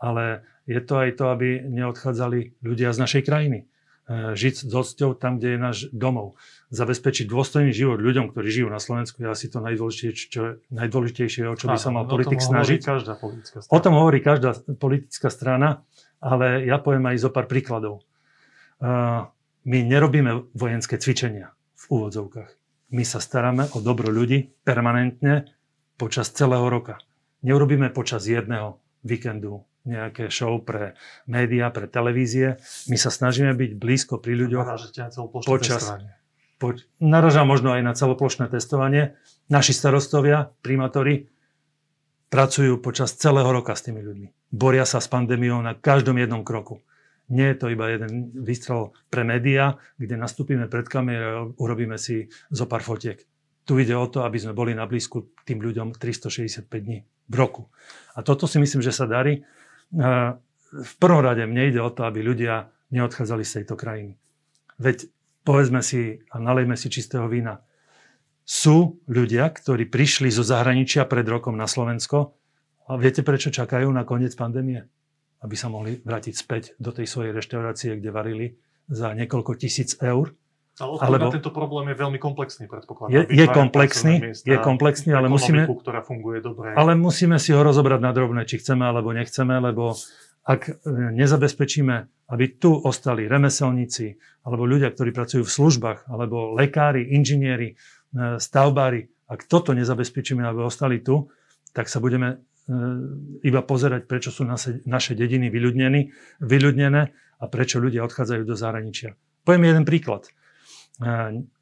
ale 0.01 0.45
je 0.65 0.81
to 0.81 0.93
aj 0.97 1.09
to, 1.17 1.25
aby 1.29 1.61
neodchádzali 1.61 2.61
ľudia 2.65 2.89
z 2.93 2.97
našej 3.01 3.23
krajiny. 3.25 3.59
E, 4.05 4.37
žiť 4.37 4.69
s 4.69 4.69
cťou 4.69 5.17
tam, 5.17 5.41
kde 5.41 5.57
je 5.57 5.59
náš 5.61 5.77
domov. 5.89 6.37
Zabezpečiť 6.69 7.25
dôstojný 7.25 7.73
život 7.73 7.97
ľuďom, 7.97 8.29
ktorí 8.29 8.47
žijú 8.49 8.69
na 8.69 8.77
Slovensku, 8.77 9.21
je 9.21 9.29
asi 9.29 9.49
to 9.49 9.61
najdôležitejšie, 9.65 10.27
čo, 10.29 10.61
najdôležitejšie 10.73 11.41
o 11.49 11.57
čo 11.57 11.69
by 11.69 11.77
sa 11.77 11.89
mal 11.89 12.05
politik 12.05 12.37
snažiť. 12.37 12.85
Každá 12.85 13.17
politická 13.17 13.65
strana. 13.65 13.73
O 13.73 13.79
tom 13.81 13.93
hovorí 13.97 14.21
každá 14.21 14.53
politická 14.77 15.29
strana, 15.33 15.85
ale 16.21 16.69
ja 16.69 16.77
poviem 16.77 17.09
aj 17.09 17.17
zo 17.17 17.29
pár 17.33 17.49
príkladov. 17.49 18.05
E, 18.77 18.85
my 19.65 19.77
nerobíme 19.81 20.53
vojenské 20.53 21.01
cvičenia 21.01 21.57
v 21.73 21.83
úvodzovkách. 21.89 22.51
My 22.93 23.01
sa 23.01 23.17
staráme 23.17 23.73
o 23.73 23.81
dobro 23.81 24.13
ľudí 24.13 24.53
permanentne 24.61 25.49
počas 25.95 26.31
celého 26.31 26.67
roka. 26.67 26.99
Neurobíme 27.45 27.91
počas 27.91 28.25
jedného 28.25 28.79
víkendu 29.05 29.63
nejaké 29.85 30.33
show 30.33 30.57
pre 30.65 30.97
médiá, 31.29 31.69
pre 31.69 31.85
televízie. 31.85 32.57
My 32.89 32.97
sa 32.97 33.13
snažíme 33.13 33.53
byť 33.53 33.71
blízko 33.77 34.17
pri 34.17 34.33
ľuďoch 34.45 34.67
počas... 35.45 35.93
Po, 36.55 36.71
naraža 37.03 37.43
možno 37.43 37.75
aj 37.75 37.83
na 37.83 37.93
celoplošné 37.93 38.47
testovanie. 38.47 39.19
Naši 39.51 39.75
starostovia, 39.75 40.55
primátori, 40.63 41.27
pracujú 42.31 42.79
počas 42.79 43.13
celého 43.19 43.51
roka 43.51 43.75
s 43.75 43.85
tými 43.85 44.01
ľuďmi. 44.01 44.27
Boria 44.55 44.87
sa 44.87 45.03
s 45.03 45.11
pandémiou 45.11 45.59
na 45.59 45.75
každom 45.75 46.15
jednom 46.15 46.47
kroku. 46.47 46.81
Nie 47.27 47.53
je 47.53 47.57
to 47.59 47.67
iba 47.73 47.91
jeden 47.91 48.31
výstrel 48.33 48.95
pre 49.11 49.27
médiá, 49.27 49.81
kde 49.99 50.15
nastúpime 50.15 50.69
pred 50.71 50.87
kamerou 50.87 51.29
a 51.35 51.49
urobíme 51.59 51.99
si 51.99 52.31
zo 52.53 52.65
pár 52.69 52.85
fotiek. 52.85 53.19
Tu 53.65 53.73
ide 53.81 53.97
o 53.97 54.05
to, 54.05 54.21
aby 54.21 54.37
sme 54.37 54.53
boli 54.53 54.77
na 54.77 54.85
blízku 54.85 55.33
tým 55.41 55.57
ľuďom 55.57 55.97
365 55.97 56.69
dní 56.69 57.01
v 57.01 57.35
roku. 57.35 57.65
A 58.13 58.21
toto 58.21 58.45
si 58.45 58.61
myslím, 58.61 58.85
že 58.85 58.93
sa 58.93 59.09
darí. 59.09 59.41
V 60.75 60.93
prvom 61.01 61.25
rade 61.25 61.41
mne 61.49 61.73
ide 61.73 61.81
o 61.81 61.89
to, 61.89 62.05
aby 62.05 62.21
ľudia 62.21 62.69
neodchádzali 62.93 63.41
z 63.41 63.51
tejto 63.61 63.73
krajiny. 63.73 64.13
Veď 64.77 65.09
povedzme 65.41 65.81
si 65.81 66.21
a 66.29 66.37
nalejme 66.37 66.77
si 66.77 66.93
čistého 66.93 67.25
vína. 67.25 67.65
Sú 68.45 69.01
ľudia, 69.09 69.49
ktorí 69.49 69.89
prišli 69.89 70.29
zo 70.29 70.45
zahraničia 70.45 71.09
pred 71.09 71.25
rokom 71.25 71.57
na 71.57 71.65
Slovensko 71.65 72.37
a 72.85 72.93
viete, 73.01 73.25
prečo 73.25 73.49
čakajú 73.49 73.89
na 73.89 74.05
koniec 74.05 74.37
pandémie? 74.37 74.85
Aby 75.41 75.57
sa 75.57 75.73
mohli 75.73 75.97
vrátiť 76.05 76.33
späť 76.37 76.63
do 76.77 76.93
tej 76.93 77.09
svojej 77.09 77.33
reštaurácie, 77.33 77.97
kde 77.97 78.13
varili 78.13 78.45
za 78.85 79.09
niekoľko 79.17 79.57
tisíc 79.57 79.97
eur 79.97 80.37
ale 80.75 80.99
alebo, 80.99 81.31
tento 81.31 81.55
problém 81.55 81.87
je 81.91 81.95
veľmi 81.95 82.19
komplexný, 82.19 82.67
predpokladám. 82.67 83.15
Je, 83.15 83.21
je 83.31 83.45
komplexný, 83.47 84.15
je 84.43 84.57
komplexný, 84.59 85.15
ale 85.15 85.31
musíme, 85.31 85.63
ktorá 85.63 86.03
funguje 86.03 86.43
dobre. 86.43 86.75
ale 86.75 86.99
musíme 86.99 87.39
si 87.39 87.55
ho 87.55 87.63
rozobrať 87.63 87.99
na 88.03 88.11
drobné, 88.11 88.43
či 88.43 88.59
chceme 88.59 88.83
alebo 88.83 89.15
nechceme, 89.15 89.55
lebo 89.63 89.95
ak 90.45 90.61
e, 90.69 90.73
nezabezpečíme, 91.15 91.95
aby 92.29 92.45
tu 92.59 92.75
ostali 92.75 93.25
remeselníci, 93.25 94.19
alebo 94.45 94.67
ľudia, 94.67 94.93
ktorí 94.93 95.15
pracujú 95.15 95.41
v 95.47 95.55
službách, 95.55 96.11
alebo 96.11 96.53
lekári, 96.53 97.07
inžinieri, 97.17 97.73
e, 97.73 97.75
stavbári, 98.37 99.09
ak 99.25 99.47
toto 99.49 99.73
nezabezpečíme, 99.73 100.45
aby 100.45 100.59
ostali 100.61 101.01
tu, 101.01 101.31
tak 101.73 101.89
sa 101.89 101.97
budeme 101.97 102.29
e, 102.29 102.37
iba 103.47 103.63
pozerať, 103.65 104.05
prečo 104.05 104.29
sú 104.29 104.45
naše, 104.45 104.85
naše 104.85 105.17
dediny 105.17 105.49
vyľudnené 105.49 107.01
a 107.41 107.45
prečo 107.49 107.81
ľudia 107.81 108.05
odchádzajú 108.05 108.43
do 108.45 108.53
zahraničia. 108.59 109.17
Poviem 109.47 109.73
jeden 109.73 109.85
príklad 109.87 110.29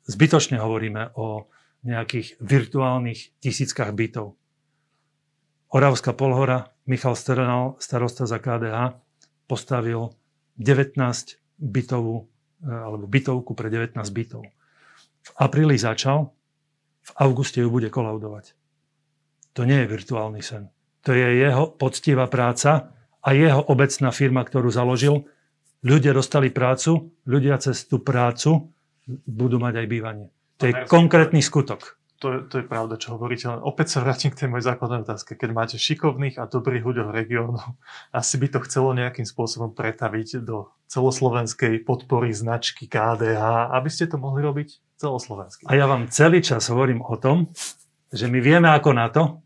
zbytočne 0.05 0.61
hovoríme 0.61 1.15
o 1.17 1.49
nejakých 1.83 2.39
virtuálnych 2.39 3.43
tisíckach 3.43 3.91
bytov. 3.91 4.39
Oravská 5.73 6.13
polhora, 6.13 6.71
Michal 6.85 7.17
Sternal, 7.17 7.75
starosta 7.81 8.29
za 8.29 8.39
KDH, 8.39 8.95
postavil 9.49 10.15
19 10.61 10.95
bytovú, 11.59 12.29
e, 12.61 12.69
alebo 12.69 13.09
bytovku 13.09 13.51
pre 13.57 13.73
19 13.73 13.99
bytov. 14.13 14.45
V 15.23 15.29
apríli 15.35 15.75
začal, 15.75 16.31
v 17.03 17.11
auguste 17.19 17.59
ju 17.59 17.67
bude 17.67 17.89
kolaudovať. 17.89 18.55
To 19.57 19.67
nie 19.67 19.83
je 19.83 19.91
virtuálny 19.91 20.41
sen. 20.45 20.71
To 21.03 21.11
je 21.11 21.41
jeho 21.41 21.67
poctivá 21.73 22.31
práca 22.31 22.95
a 23.19 23.29
jeho 23.35 23.59
obecná 23.67 24.13
firma, 24.15 24.45
ktorú 24.45 24.71
založil. 24.71 25.27
Ľudia 25.83 26.15
dostali 26.15 26.47
prácu, 26.47 27.11
ľudia 27.27 27.59
cez 27.59 27.83
tú 27.89 27.99
prácu 27.99 28.71
budú 29.07 29.59
mať 29.59 29.83
aj 29.83 29.87
bývanie. 29.87 30.27
To 30.61 30.69
je 30.69 30.73
konkrétny 30.87 31.43
skutok. 31.43 31.99
To 32.23 32.31
je, 32.31 32.39
to 32.47 32.55
je 32.63 32.65
pravda, 32.71 32.95
čo 32.95 33.19
hovoríte. 33.19 33.51
Ale 33.51 33.59
opäť 33.67 33.99
sa 33.99 33.99
vrátim 33.99 34.31
k 34.31 34.39
tej 34.39 34.47
mojej 34.47 34.71
základnej 34.71 35.03
otázke. 35.03 35.35
Keď 35.35 35.49
máte 35.51 35.75
šikovných 35.75 36.39
a 36.39 36.47
dobrých 36.47 36.87
ľudí 36.87 37.03
regiónov, 37.03 37.75
asi 38.15 38.39
by 38.39 38.47
to 38.47 38.59
chcelo 38.63 38.95
nejakým 38.95 39.27
spôsobom 39.27 39.75
pretaviť 39.75 40.39
do 40.39 40.71
celoslovenskej 40.87 41.83
podpory 41.83 42.31
značky 42.31 42.87
KDH, 42.87 43.75
aby 43.75 43.89
ste 43.91 44.07
to 44.07 44.15
mohli 44.15 44.39
robiť 44.39 44.79
celoslovensky. 44.95 45.67
A 45.67 45.75
ja 45.75 45.83
vám 45.83 46.07
celý 46.07 46.39
čas 46.39 46.71
hovorím 46.71 47.03
o 47.03 47.19
tom, 47.19 47.51
že 48.13 48.31
my 48.31 48.39
vieme 48.39 48.71
ako 48.71 48.89
na 48.95 49.11
to, 49.11 49.43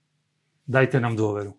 dajte 0.69 1.01
nám 1.01 1.17
dôveru. 1.17 1.55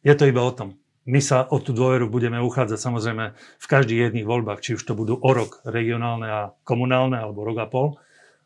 Je 0.00 0.14
to 0.16 0.24
iba 0.24 0.40
o 0.40 0.54
tom 0.56 0.80
my 1.10 1.18
sa 1.18 1.42
o 1.50 1.58
tú 1.58 1.74
dôveru 1.74 2.06
budeme 2.06 2.38
uchádzať 2.38 2.78
samozrejme 2.78 3.24
v 3.34 3.66
každých 3.66 4.10
jedných 4.10 4.26
voľbách, 4.30 4.62
či 4.62 4.78
už 4.78 4.82
to 4.86 4.94
budú 4.94 5.18
o 5.18 5.30
rok 5.34 5.58
regionálne 5.66 6.28
a 6.30 6.40
komunálne, 6.62 7.18
alebo 7.18 7.42
rok 7.42 7.58
a 7.58 7.66
pol. 7.66 7.98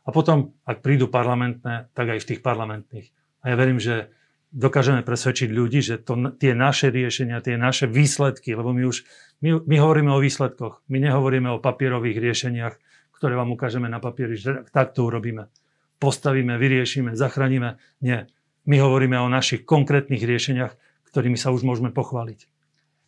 A 0.05 0.13
potom, 0.13 0.57
ak 0.65 0.81
prídu 0.81 1.13
parlamentné, 1.13 1.93
tak 1.93 2.17
aj 2.17 2.25
v 2.25 2.29
tých 2.33 2.41
parlamentných. 2.41 3.13
A 3.45 3.53
ja 3.53 3.57
verím, 3.61 3.77
že 3.77 4.09
dokážeme 4.49 5.05
presvedčiť 5.05 5.49
ľudí, 5.53 5.85
že 5.85 6.01
to, 6.01 6.33
tie 6.41 6.57
naše 6.57 6.89
riešenia, 6.89 7.45
tie 7.45 7.61
naše 7.61 7.85
výsledky, 7.85 8.57
lebo 8.57 8.73
my 8.73 8.89
už, 8.89 9.05
my, 9.45 9.61
my 9.67 9.77
hovoríme 9.77 10.11
o 10.15 10.23
výsledkoch, 10.23 10.87
my 10.89 10.99
nehovoríme 11.05 11.53
o 11.53 11.61
papierových 11.61 12.17
riešeniach, 12.17 12.75
ktoré 13.19 13.35
vám 13.37 13.53
ukážeme 13.53 13.91
na 13.91 13.99
papieri, 13.99 14.39
že 14.39 14.65
tak 14.73 14.97
to 14.97 15.05
urobíme. 15.05 15.51
Postavíme, 15.99 16.57
vyriešime, 16.57 17.17
zachránime. 17.19 17.81
Nie. 18.05 18.31
My 18.65 18.81
hovoríme 18.81 19.21
o 19.21 19.29
našich 19.29 19.65
konkrétnych 19.65 20.23
riešeniach, 20.23 20.73
ktorými 21.13 21.37
sa 21.37 21.53
už 21.53 21.65
môžeme 21.65 21.93
pochváliť. 21.93 22.54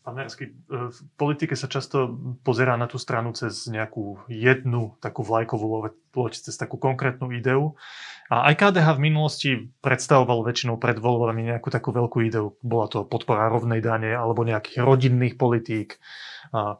Pán 0.07 0.23
Mersky, 0.23 0.55
v 0.71 0.99
politike 1.19 1.59
sa 1.59 1.66
často 1.66 2.14
pozerá 2.47 2.79
na 2.79 2.87
tú 2.87 2.95
stranu 2.95 3.35
cez 3.35 3.66
nejakú 3.66 4.23
jednu 4.31 4.95
takú 5.03 5.27
vlajkovú 5.27 5.90
loď, 6.14 6.47
cez 6.47 6.55
takú 6.55 6.79
konkrétnu 6.79 7.35
ideu. 7.35 7.75
A 8.31 8.47
aj 8.47 8.55
KDH 8.55 8.87
v 8.95 9.03
minulosti 9.03 9.51
predstavoval 9.83 10.47
väčšinou 10.47 10.79
pred 10.79 11.03
voľbami 11.03 11.51
nejakú 11.51 11.75
takú 11.75 11.90
veľkú 11.90 12.23
ideu. 12.23 12.55
Bola 12.62 12.87
to 12.87 13.03
podpora 13.03 13.51
rovnej 13.51 13.83
dane 13.83 14.14
alebo 14.14 14.47
nejakých 14.47 14.87
rodinných 14.87 15.35
politík. 15.35 15.99
A, 16.55 16.79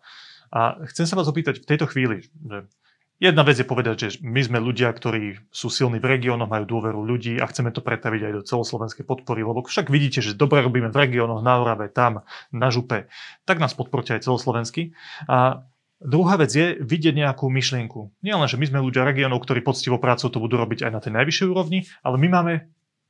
a 0.55 0.61
chcem 0.87 1.11
sa 1.11 1.19
vás 1.19 1.27
opýtať 1.27 1.67
v 1.67 1.67
tejto 1.67 1.91
chvíli, 1.91 2.31
že 2.31 2.71
Jedna 3.17 3.49
vec 3.49 3.57
je 3.57 3.65
povedať, 3.65 3.97
že 3.97 4.09
my 4.21 4.45
sme 4.45 4.59
ľudia, 4.61 4.93
ktorí 4.93 5.41
sú 5.49 5.73
silní 5.73 5.97
v 5.97 6.21
regiónoch, 6.21 6.53
majú 6.53 6.69
dôveru 6.69 7.01
ľudí 7.01 7.41
a 7.41 7.49
chceme 7.49 7.73
to 7.73 7.81
pretaviť 7.81 8.21
aj 8.29 8.33
do 8.37 8.43
celoslovenskej 8.45 9.09
podpory, 9.09 9.41
lebo 9.41 9.65
však 9.65 9.89
vidíte, 9.89 10.21
že 10.21 10.37
dobre 10.37 10.61
robíme 10.61 10.93
v 10.93 11.01
regiónoch, 11.01 11.41
na 11.41 11.57
Orave, 11.57 11.89
tam, 11.89 12.29
na 12.53 12.69
Župe, 12.69 13.09
tak 13.49 13.57
nás 13.57 13.73
podporte 13.73 14.13
aj 14.13 14.29
celoslovensky. 14.29 14.93
A 15.33 15.65
Druhá 15.97 16.37
vec 16.37 16.53
je 16.53 16.77
vidieť 16.77 17.17
nejakú 17.17 17.49
myšlienku. 17.49 18.13
Nie 18.21 18.37
len, 18.37 18.45
že 18.45 18.61
my 18.61 18.69
sme 18.69 18.85
ľudia 18.85 19.01
regiónov, 19.09 19.41
ktorí 19.41 19.65
poctivo 19.65 19.97
prácu 19.97 20.29
to 20.29 20.37
budú 20.37 20.61
robiť 20.61 20.85
aj 20.85 20.93
na 20.93 21.01
tej 21.01 21.13
najvyššej 21.17 21.49
úrovni, 21.49 21.89
ale 22.05 22.21
my 22.21 22.29
máme 22.29 22.53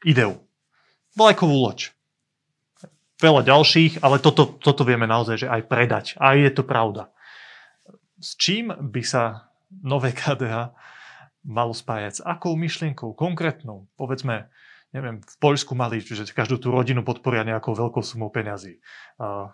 ideu. 0.06 0.38
Vlajkovú 1.18 1.66
loď. 1.66 1.90
veľa 3.18 3.42
ďalších, 3.42 4.06
ale 4.06 4.22
toto, 4.22 4.54
toto 4.62 4.86
vieme 4.86 5.10
naozaj, 5.10 5.36
že 5.42 5.48
aj 5.50 5.62
predať. 5.66 6.04
A 6.22 6.38
je 6.38 6.46
to 6.46 6.62
pravda. 6.62 7.10
S 8.22 8.38
čím 8.38 8.70
by 8.70 9.02
sa 9.02 9.45
nové 9.70 10.14
KDH 10.14 10.74
malo 11.46 11.74
spájať? 11.74 12.12
S 12.18 12.24
akou 12.24 12.55
myšlienkou 12.59 13.14
konkrétnou? 13.14 13.87
Povedzme, 13.94 14.50
neviem, 14.94 15.20
v 15.20 15.37
Poľsku 15.42 15.76
mali, 15.76 16.00
že 16.00 16.24
každú 16.33 16.57
tú 16.57 16.72
rodinu 16.72 17.05
podporia 17.05 17.44
nejakou 17.44 17.76
veľkou 17.76 18.00
sumou 18.00 18.33
peňazí. 18.33 18.81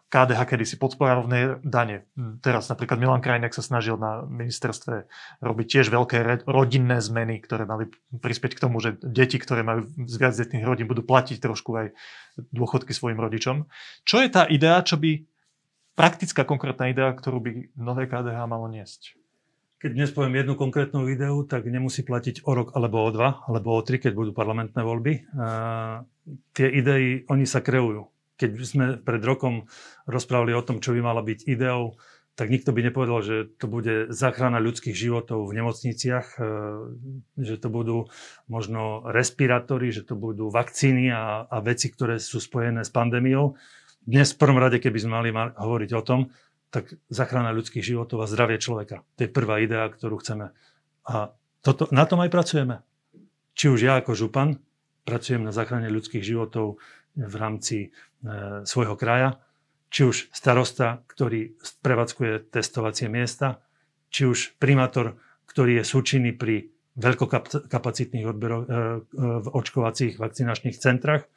KDH 0.06 0.40
kedy 0.44 0.64
si 0.68 0.76
podporovné 0.78 1.64
dane. 1.66 2.06
Teraz 2.44 2.70
napríklad 2.70 3.00
Milan 3.00 3.24
Krajnek 3.24 3.50
sa 3.50 3.64
snažil 3.64 3.98
na 3.98 4.22
ministerstve 4.22 5.08
robiť 5.42 5.66
tiež 5.66 5.90
veľké 5.90 6.46
rodinné 6.46 7.02
zmeny, 7.02 7.42
ktoré 7.42 7.66
mali 7.66 7.90
prispieť 8.12 8.54
k 8.54 8.62
tomu, 8.62 8.78
že 8.78 9.00
deti, 9.02 9.40
ktoré 9.40 9.66
majú 9.66 9.88
z 9.88 10.14
viacdetných 10.14 10.62
rodín, 10.62 10.86
budú 10.86 11.02
platiť 11.02 11.42
trošku 11.42 11.70
aj 11.74 11.86
dôchodky 12.52 12.94
svojim 12.94 13.18
rodičom. 13.18 13.66
Čo 14.06 14.22
je 14.22 14.28
tá 14.30 14.46
idea, 14.46 14.78
čo 14.84 14.94
by 15.00 15.26
praktická 15.98 16.46
konkrétna 16.46 16.88
idea, 16.92 17.10
ktorú 17.12 17.42
by 17.42 17.50
nové 17.74 18.06
KDH 18.06 18.38
malo 18.46 18.70
niesť? 18.70 19.18
Keď 19.82 19.98
dnes 19.98 20.14
poviem 20.14 20.38
jednu 20.38 20.54
konkrétnu 20.54 21.10
ideu, 21.10 21.42
tak 21.42 21.66
nemusí 21.66 22.06
platiť 22.06 22.46
o 22.46 22.54
rok 22.54 22.70
alebo 22.78 23.02
o 23.02 23.10
dva, 23.10 23.42
alebo 23.50 23.74
o 23.74 23.82
tri, 23.82 23.98
keď 23.98 24.14
budú 24.14 24.30
parlamentné 24.30 24.78
voľby. 24.78 25.26
A 25.34 25.46
tie 26.54 26.70
idei, 26.70 27.26
oni 27.26 27.42
sa 27.50 27.66
kreujú. 27.66 28.06
Keď 28.38 28.50
sme 28.62 28.84
pred 29.02 29.18
rokom 29.26 29.66
rozprávali 30.06 30.54
o 30.54 30.62
tom, 30.62 30.78
čo 30.78 30.94
by 30.94 31.02
mala 31.02 31.18
byť 31.26 31.50
ideou, 31.50 31.98
tak 32.38 32.54
nikto 32.54 32.70
by 32.70 32.80
nepovedal, 32.86 33.26
že 33.26 33.36
to 33.58 33.66
bude 33.66 34.14
záchrana 34.14 34.62
ľudských 34.62 34.94
životov 34.94 35.50
v 35.50 35.58
nemocniciach, 35.58 36.26
e, 36.38 36.42
že 37.42 37.58
to 37.58 37.66
budú 37.66 38.06
možno 38.46 39.02
respirátory, 39.10 39.90
že 39.90 40.06
to 40.06 40.14
budú 40.14 40.46
vakcíny 40.46 41.10
a, 41.10 41.42
a 41.50 41.58
veci, 41.58 41.90
ktoré 41.90 42.22
sú 42.22 42.38
spojené 42.38 42.86
s 42.86 42.94
pandémiou. 42.94 43.58
Dnes 44.06 44.30
v 44.30 44.40
prvom 44.46 44.62
rade, 44.62 44.78
keby 44.78 44.98
sme 45.02 45.18
mali 45.18 45.30
hovoriť 45.34 45.90
o 45.98 46.02
tom, 46.06 46.20
tak 46.72 46.96
zachrana 47.12 47.52
ľudských 47.52 47.84
životov 47.84 48.24
a 48.24 48.30
zdravie 48.30 48.56
človeka. 48.56 49.04
To 49.20 49.20
je 49.22 49.30
prvá 49.30 49.60
idea, 49.60 49.84
ktorú 49.92 50.24
chceme. 50.24 50.56
A 51.04 51.36
toto, 51.60 51.86
na 51.92 52.08
tom 52.08 52.24
aj 52.24 52.32
pracujeme. 52.32 52.80
Či 53.52 53.68
už 53.68 53.80
ja 53.84 54.00
ako 54.00 54.16
župan 54.16 54.56
pracujem 55.04 55.44
na 55.44 55.52
záchrane 55.52 55.92
ľudských 55.92 56.24
životov 56.24 56.80
v 57.12 57.34
rámci 57.36 57.78
e, 57.84 57.88
svojho 58.64 58.96
kraja, 58.96 59.36
či 59.92 60.08
už 60.08 60.32
starosta, 60.32 61.04
ktorý 61.12 61.52
prevádzkuje 61.84 62.48
testovacie 62.48 63.12
miesta, 63.12 63.60
či 64.08 64.24
už 64.24 64.56
primátor, 64.56 65.20
ktorý 65.44 65.82
je 65.82 65.84
súčinný 65.84 66.32
pri 66.32 66.72
veľkokapacitných 66.96 68.26
odberoch, 68.28 68.64
e, 68.64 68.68
e, 68.68 68.78
v 69.44 69.46
očkovacích 69.52 70.16
vakcinačných 70.16 70.76
centrách 70.76 71.24
e, 71.24 71.28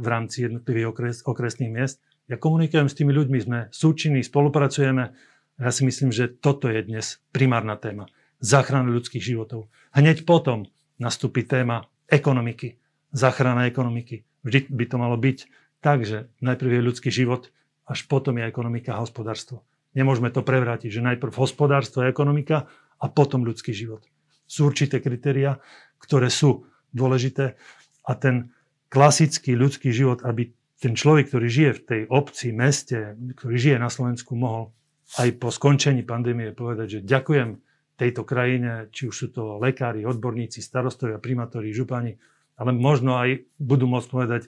v 0.00 0.06
rámci 0.08 0.48
jednotlivých 0.48 0.86
okres, 0.88 1.16
okresných 1.24 1.72
miest, 1.72 2.00
ja 2.28 2.36
komunikujem 2.36 2.92
s 2.92 2.94
tými 2.96 3.16
ľuďmi, 3.16 3.38
sme 3.40 3.58
súčinní, 3.72 4.20
spolupracujeme. 4.20 5.16
Ja 5.56 5.70
si 5.72 5.82
myslím, 5.88 6.12
že 6.12 6.28
toto 6.28 6.68
je 6.68 6.84
dnes 6.84 7.24
primárna 7.32 7.80
téma. 7.80 8.04
Záchrana 8.38 8.92
ľudských 8.92 9.24
životov. 9.24 9.72
Hneď 9.96 10.28
potom 10.28 10.68
nastúpi 11.00 11.42
téma 11.42 11.88
ekonomiky. 12.06 12.76
Záchrana 13.16 13.64
ekonomiky. 13.64 14.28
Vždy 14.44 14.68
by 14.68 14.84
to 14.86 14.96
malo 15.00 15.16
byť 15.16 15.38
tak, 15.80 16.04
že 16.04 16.28
najprv 16.44 16.78
je 16.78 16.86
ľudský 16.86 17.10
život, 17.10 17.48
až 17.88 18.04
potom 18.04 18.36
je 18.36 18.44
ekonomika 18.44 18.94
a 18.94 19.02
hospodárstvo. 19.02 19.64
Nemôžeme 19.96 20.28
to 20.28 20.44
prevrátiť, 20.44 21.00
že 21.00 21.00
najprv 21.00 21.32
hospodárstvo 21.32 22.04
a 22.04 22.12
ekonomika 22.12 22.68
a 23.00 23.06
potom 23.08 23.40
ľudský 23.42 23.72
život. 23.72 24.04
Sú 24.44 24.68
určité 24.68 25.00
kritéria, 25.00 25.58
ktoré 25.96 26.28
sú 26.28 26.68
dôležité 26.92 27.56
a 28.04 28.12
ten 28.14 28.52
klasický 28.92 29.56
ľudský 29.56 29.92
život, 29.96 30.20
aby 30.28 30.52
ten 30.78 30.94
človek, 30.94 31.30
ktorý 31.30 31.46
žije 31.50 31.70
v 31.74 31.82
tej 31.84 32.02
obci, 32.06 32.54
meste, 32.54 33.18
ktorý 33.34 33.56
žije 33.58 33.76
na 33.82 33.90
Slovensku, 33.90 34.38
mohol 34.38 34.70
aj 35.18 35.40
po 35.40 35.50
skončení 35.50 36.06
pandémie 36.06 36.54
povedať, 36.54 37.00
že 37.00 37.06
ďakujem 37.06 37.58
tejto 37.98 38.22
krajine, 38.22 38.86
či 38.94 39.10
už 39.10 39.14
sú 39.14 39.26
to 39.34 39.58
lekári, 39.58 40.06
odborníci, 40.06 40.62
starostovia, 40.62 41.18
primátori, 41.18 41.74
župani, 41.74 42.14
ale 42.54 42.70
možno 42.70 43.18
aj 43.18 43.42
budú 43.58 43.90
môcť 43.90 44.08
povedať 44.08 44.42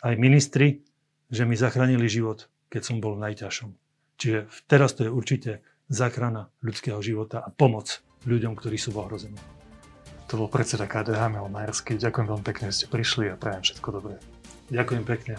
aj 0.00 0.14
ministri, 0.16 0.80
že 1.28 1.44
mi 1.44 1.58
zachránili 1.58 2.08
život, 2.08 2.48
keď 2.72 2.82
som 2.82 2.96
bol 3.02 3.20
v 3.20 3.28
najťažšom. 3.28 3.70
Čiže 4.16 4.38
teraz 4.64 4.96
to 4.96 5.04
je 5.04 5.12
určite 5.12 5.60
záchrana 5.92 6.48
ľudského 6.64 6.98
života 7.04 7.44
a 7.44 7.52
pomoc 7.52 8.00
ľuďom, 8.24 8.56
ktorí 8.56 8.80
sú 8.80 8.96
v 8.96 9.04
ohrození. 9.04 9.38
To 10.32 10.40
bol 10.40 10.48
predseda 10.50 10.88
KDH 10.88 11.30
Milan 11.30 11.52
Majerský. 11.52 12.00
Ďakujem 12.00 12.26
veľmi 12.26 12.44
pekne, 12.46 12.72
že 12.72 12.82
ste 12.82 12.86
prišli 12.90 13.30
a 13.30 13.38
prajem 13.38 13.62
všetko 13.62 13.88
dobré. 13.94 14.35
Ďakujem 14.66 15.04
pekne. 15.06 15.34